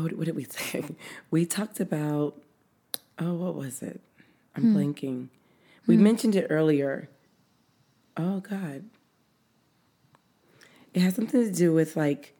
[0.00, 0.84] what, what did we say?
[1.30, 2.40] We talked about
[3.18, 4.00] oh what was it?
[4.56, 4.76] I'm hmm.
[4.76, 5.28] blanking.
[5.86, 6.02] We hmm.
[6.02, 7.08] mentioned it earlier.
[8.16, 8.84] Oh God.
[10.94, 12.34] It has something to do with like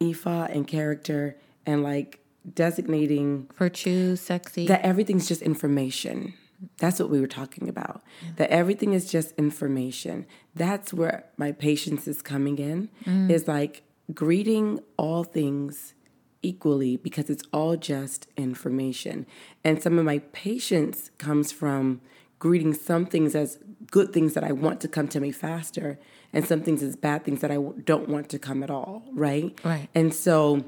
[0.00, 1.36] Ifa and character
[1.66, 2.20] and like
[2.52, 4.66] designating Virtue, sexy.
[4.66, 6.34] that everything's just information.
[6.78, 8.02] That's what we were talking about.
[8.36, 10.26] That everything is just information.
[10.54, 12.88] That's where my patience is coming in.
[13.04, 13.30] Hmm.
[13.30, 13.82] Is like
[14.12, 15.94] greeting all things
[16.42, 19.26] equally because it's all just information.
[19.64, 22.00] And some of my patience comes from
[22.38, 23.58] greeting some things as
[23.90, 25.98] good things that I want to come to me faster
[26.32, 29.58] and some things as bad things that I don't want to come at all, right?
[29.64, 29.88] Right.
[29.94, 30.64] And so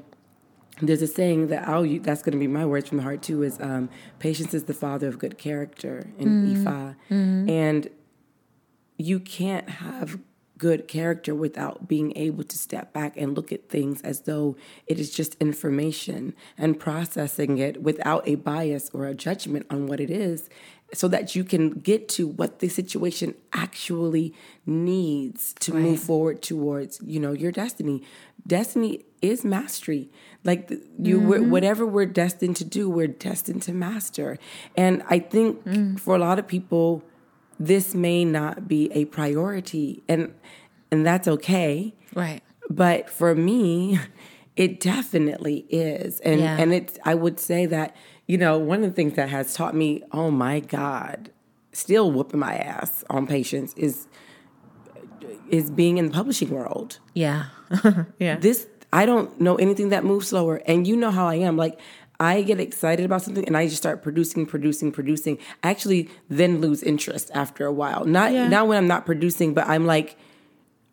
[0.81, 3.21] there's a saying that I'll use, that's going to be my words from the heart
[3.21, 6.95] too is um, patience is the father of good character in Ifa.
[7.49, 7.89] And
[8.97, 10.17] you can't have
[10.57, 14.55] good character without being able to step back and look at things as though
[14.87, 19.99] it is just information and processing it without a bias or a judgment on what
[19.99, 20.49] it is
[20.93, 24.33] so that you can get to what the situation actually
[24.65, 28.03] needs to move forward towards you know your destiny.
[28.45, 30.09] Destiny is mastery.
[30.43, 31.51] Like you we're, mm-hmm.
[31.51, 34.37] whatever we're destined to do we're destined to master.
[34.75, 35.99] And i think mm.
[35.99, 37.03] for a lot of people
[37.59, 40.33] this may not be a priority and
[40.91, 42.41] and that's okay right.
[42.69, 43.99] but for me
[44.55, 46.57] it definitely is and Yeah.
[46.59, 47.95] and it's i would say that
[48.27, 51.31] you know one of the things that has taught me oh my god
[51.71, 54.07] still whooping my ass on patience is
[55.49, 57.45] is being in the publishing world Yeah.
[58.19, 58.37] yeah.
[58.37, 60.61] this I don't know anything that moves slower.
[60.65, 61.57] And you know how I am.
[61.57, 61.77] Like
[62.19, 65.37] I get excited about something and I just start producing, producing, producing.
[65.63, 68.05] I actually then lose interest after a while.
[68.05, 68.47] Not Yeah.
[68.47, 70.17] not when I'm not producing, but I'm like,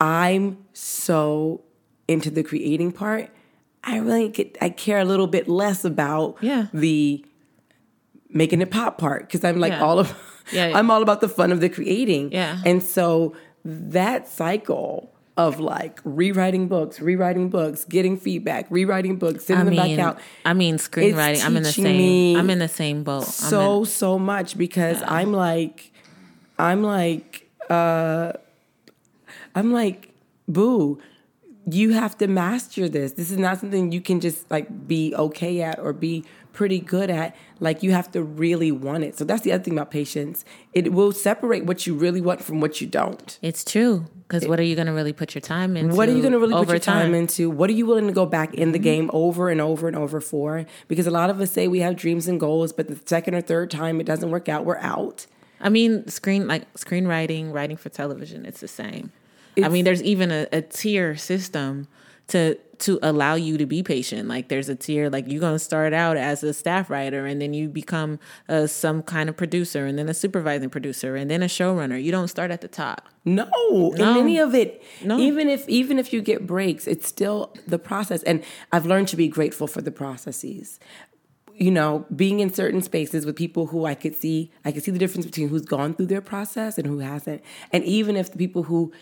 [0.00, 1.62] I'm so
[2.08, 3.30] into the creating part.
[3.82, 6.66] I really get I care a little bit less about Yeah.
[6.74, 7.24] the
[8.28, 9.82] making it pop part because I'm like Yeah.
[9.82, 10.14] all of
[10.52, 10.78] Yeah, yeah.
[10.78, 12.32] I'm all about the fun of the creating.
[12.32, 12.58] Yeah.
[12.66, 19.46] And so that cycle of like rewriting books, rewriting books, getting feedback, rewriting books, I
[19.54, 20.20] sending them mean, back out.
[20.44, 21.44] I mean, screenwriting.
[21.44, 22.36] I'm in the same.
[22.36, 23.24] I'm in the same boat.
[23.24, 25.90] I'm So in- so much because I'm like
[26.58, 28.32] I'm like uh
[29.54, 30.10] I'm like
[30.48, 31.00] boo
[31.66, 33.12] you have to master this.
[33.12, 36.22] This is not something you can just like be okay at or be
[36.52, 37.34] pretty good at.
[37.58, 39.16] Like you have to really want it.
[39.16, 40.44] So that's the other thing about patience.
[40.74, 43.38] It will separate what you really want from what you don't.
[43.40, 44.04] it's true.
[44.26, 45.94] Because what are you going to really put your time into?
[45.94, 47.50] What are you going to really put your time, into?
[47.50, 48.84] What are you willing to go back in the mm-hmm.
[48.84, 50.64] game over and over and over for?
[50.88, 53.42] Because a lot of us say we have dreams and goals, but the second or
[53.42, 55.26] third time it doesn't work out, we're out.
[55.60, 58.46] I mean, screen like screenwriting, writing for television.
[58.46, 59.12] It's the same.
[59.62, 61.86] I mean, there's even a, a tier system
[62.28, 64.28] to to allow you to be patient.
[64.28, 67.54] Like there's a tier, like you're gonna start out as a staff writer, and then
[67.54, 68.18] you become
[68.48, 72.02] a, some kind of producer, and then a supervising producer, and then a showrunner.
[72.02, 73.08] You don't start at the top.
[73.24, 73.48] No,
[73.96, 74.82] in any of it.
[75.02, 75.18] No.
[75.18, 78.22] Even if even if you get breaks, it's still the process.
[78.24, 80.78] And I've learned to be grateful for the processes.
[81.56, 84.90] You know, being in certain spaces with people who I could see, I could see
[84.90, 87.42] the difference between who's gone through their process and who hasn't.
[87.72, 88.92] And even if the people who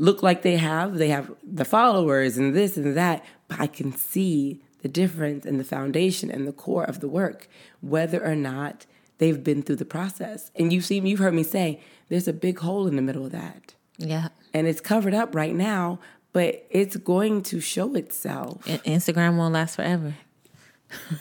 [0.00, 0.96] look like they have.
[0.96, 5.58] They have the followers and this and that, but I can see the difference in
[5.58, 7.48] the foundation and the core of the work,
[7.82, 8.86] whether or not
[9.18, 10.50] they've been through the process.
[10.56, 13.32] And you've seen, you've heard me say, there's a big hole in the middle of
[13.32, 13.74] that.
[13.98, 14.28] Yeah.
[14.54, 15.98] And it's covered up right now,
[16.32, 18.64] but it's going to show itself.
[18.64, 20.14] Instagram won't last forever.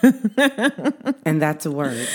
[1.25, 2.07] and that's a word.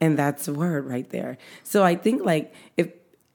[0.00, 1.38] And that's a word right there.
[1.62, 2.90] So I think like if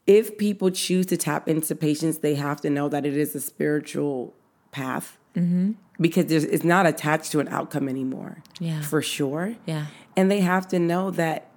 [0.08, 3.42] if people choose to tap into patience, they have to know that it is a
[3.42, 4.34] spiritual
[4.72, 5.74] path mm-hmm.
[6.00, 8.42] because it's not attached to an outcome anymore.
[8.60, 9.56] Yeah, for sure.
[9.66, 11.52] Yeah, and they have to know that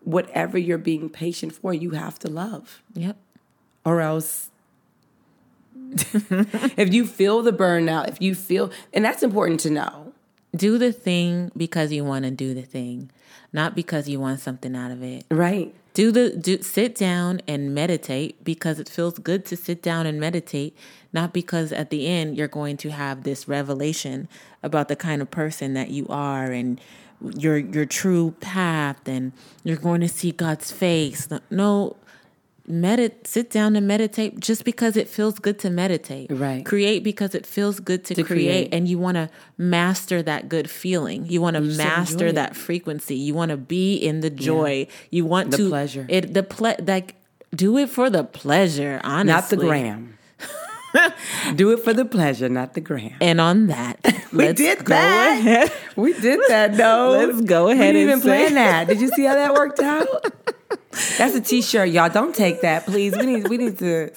[0.00, 2.82] whatever you're being patient for, you have to love.
[2.94, 3.18] Yep.
[3.84, 4.50] Or else,
[5.92, 10.14] if you feel the burnout, if you feel, and that's important to know.
[10.56, 13.10] Do the thing because you want to do the thing,
[13.52, 15.26] not because you want something out of it.
[15.30, 20.06] Right do the do sit down and meditate because it feels good to sit down
[20.06, 20.76] and meditate
[21.12, 24.28] not because at the end you're going to have this revelation
[24.62, 26.80] about the kind of person that you are and
[27.36, 29.32] your your true path and
[29.62, 31.28] you're going to see God's face.
[31.50, 31.96] No
[32.68, 37.34] medit sit down and meditate just because it feels good to meditate right create because
[37.34, 41.26] it feels good to, to create, create, and you want to master that good feeling
[41.26, 44.94] you want to master that frequency you want to be in the joy yeah.
[45.10, 47.16] you want the to pleasure it the ple- like
[47.54, 50.14] do it for the pleasure honestly not the gram
[51.54, 53.14] do it for the pleasure, not the gram.
[53.20, 53.98] And on that,
[54.32, 55.38] we did that.
[55.38, 55.72] Ahead.
[55.96, 56.74] We did that.
[56.74, 57.94] No, let's go ahead.
[57.94, 58.88] We didn't even plan that.
[58.88, 60.53] Did you see how that worked out?
[61.18, 62.08] That's a T-shirt, y'all.
[62.08, 63.16] Don't take that, please.
[63.16, 64.10] We need we need to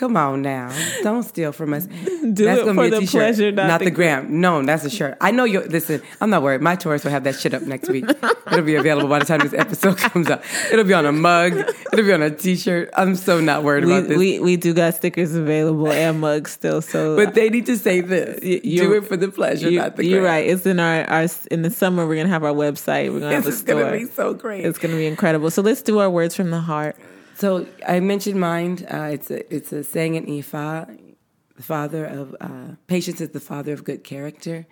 [0.00, 1.84] Come on now, don't steal from us.
[2.32, 4.40] Do that's it gonna for be a the t-shirt, pleasure, not, not the, the gram.
[4.40, 5.18] No, that's a shirt.
[5.20, 5.60] I know you.
[5.60, 6.62] Listen, I'm not worried.
[6.62, 8.06] My tourist will have that shit up next week.
[8.46, 10.42] It'll be available by the time this episode comes out.
[10.72, 11.52] It'll be on a mug.
[11.92, 12.88] It'll be on a t-shirt.
[12.96, 14.16] I'm so not worried we, about this.
[14.16, 16.80] We we do got stickers available and mugs still.
[16.80, 18.42] So, but they need to say this.
[18.42, 20.04] You, do it for the pleasure, you, not the.
[20.04, 20.12] gram.
[20.12, 20.48] You're right.
[20.48, 22.06] It's in our our in the summer.
[22.06, 23.12] We're gonna have our website.
[23.12, 23.82] We're gonna have a store.
[23.82, 24.64] It's gonna be so great.
[24.64, 25.50] It's gonna be incredible.
[25.50, 26.96] So let's do our words from the heart.
[27.40, 28.86] So I mentioned mind.
[28.90, 31.14] Uh, it's a it's a saying in Ifa,
[31.56, 34.66] the father of uh, patience is the father of good character,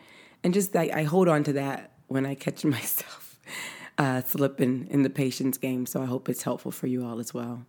[0.45, 3.41] and just I, I hold on to that when I catch myself
[3.97, 5.87] uh, slipping in the patience game.
[5.87, 7.65] So I hope it's helpful for you all as well.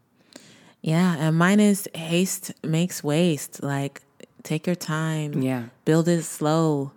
[0.82, 3.64] Yeah, and mine is haste makes waste.
[3.64, 4.02] Like
[4.44, 5.42] take your time.
[5.42, 6.92] Yeah, build it slow.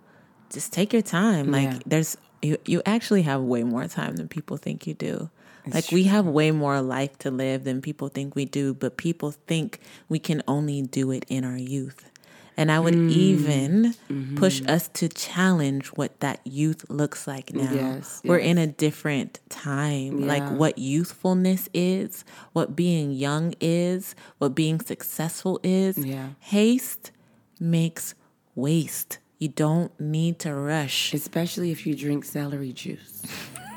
[0.49, 1.51] Just take your time.
[1.51, 1.79] Like yeah.
[1.85, 5.29] there's you you actually have way more time than people think you do.
[5.65, 5.97] It's like true.
[5.97, 9.79] we have way more life to live than people think we do, but people think
[10.09, 12.09] we can only do it in our youth.
[12.55, 13.09] And I would mm.
[13.09, 14.37] even mm-hmm.
[14.37, 17.71] push us to challenge what that youth looks like now.
[17.71, 18.47] Yes, We're yes.
[18.47, 20.19] in a different time.
[20.19, 20.27] Yeah.
[20.27, 25.97] Like what youthfulness is, what being young is, what being successful is.
[25.97, 26.29] Yeah.
[26.41, 27.11] Haste
[27.59, 28.13] makes
[28.53, 29.17] waste.
[29.39, 31.13] You don't need to rush.
[31.13, 33.23] Especially if you drink celery juice.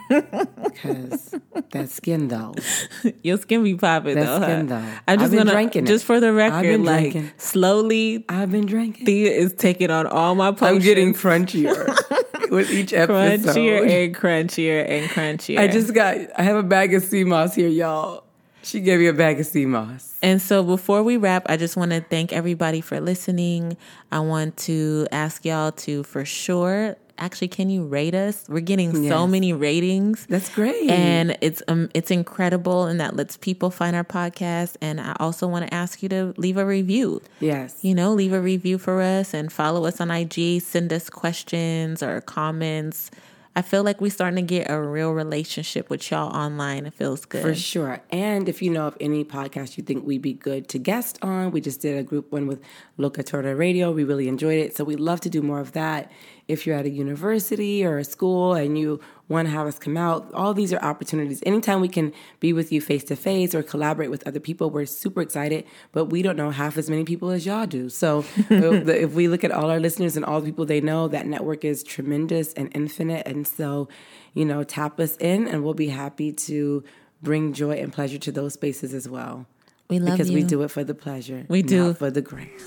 [0.08, 1.34] Because
[1.70, 2.54] that skin though.
[3.22, 4.46] Your skin be popping that though.
[4.46, 4.80] Skin huh?
[4.80, 4.98] though.
[5.08, 7.32] I'm just gonna drinking just for the record, like drinking.
[7.38, 8.24] slowly.
[8.28, 9.06] I've been drinking.
[9.06, 10.76] Thea is taking on all my potions.
[10.76, 13.40] I'm getting crunchier with each episode.
[13.40, 15.58] Crunchier and crunchier and crunchier.
[15.58, 16.16] I just got.
[16.36, 18.24] I have a bag of sea moss here, y'all.
[18.62, 20.14] She gave me a bag of sea moss.
[20.22, 23.76] And so before we wrap, I just want to thank everybody for listening.
[24.10, 28.44] I want to ask y'all to for sure actually can you rate us?
[28.48, 29.12] We're getting yes.
[29.12, 30.26] so many ratings.
[30.26, 30.90] That's great.
[30.90, 34.76] And it's um it's incredible and that lets people find our podcast.
[34.80, 37.22] And i also want to ask you to leave a review.
[37.40, 37.78] Yes.
[37.82, 42.02] You know leave a review for us and follow us on ig send us questions
[42.02, 43.10] or comments
[43.56, 46.84] I feel like we're starting to get a real relationship with y'all online.
[46.84, 47.40] It feels good.
[47.40, 48.02] For sure.
[48.10, 51.52] And if you know of any podcast you think we'd be good to guest on,
[51.52, 52.60] we just did a group one with
[52.98, 53.90] Locatora Radio.
[53.92, 54.76] We really enjoyed it.
[54.76, 56.12] So we'd love to do more of that
[56.48, 59.96] if you're at a university or a school and you want to have us come
[59.96, 61.42] out, all these are opportunities.
[61.44, 64.86] Anytime we can be with you face to face or collaborate with other people, we're
[64.86, 67.88] super excited, but we don't know half as many people as y'all do.
[67.88, 71.26] So if we look at all our listeners and all the people they know, that
[71.26, 73.26] network is tremendous and infinite.
[73.26, 73.88] And so,
[74.34, 76.84] you know, tap us in and we'll be happy to
[77.22, 79.46] bring joy and pleasure to those spaces as well.
[79.88, 80.38] We love because you.
[80.38, 81.46] we do it for the pleasure.
[81.48, 81.94] We do.
[81.94, 82.48] for the gram.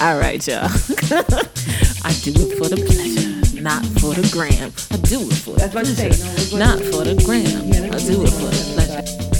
[0.00, 0.64] All right, y'all.
[2.04, 3.31] I do it for the pleasure,
[3.62, 4.72] not for the gram.
[4.90, 6.18] I do it for the That's what I'm pleasure, saying.
[6.20, 7.92] No, it's what- not for the gram.
[7.92, 9.31] I do it for the pleasure.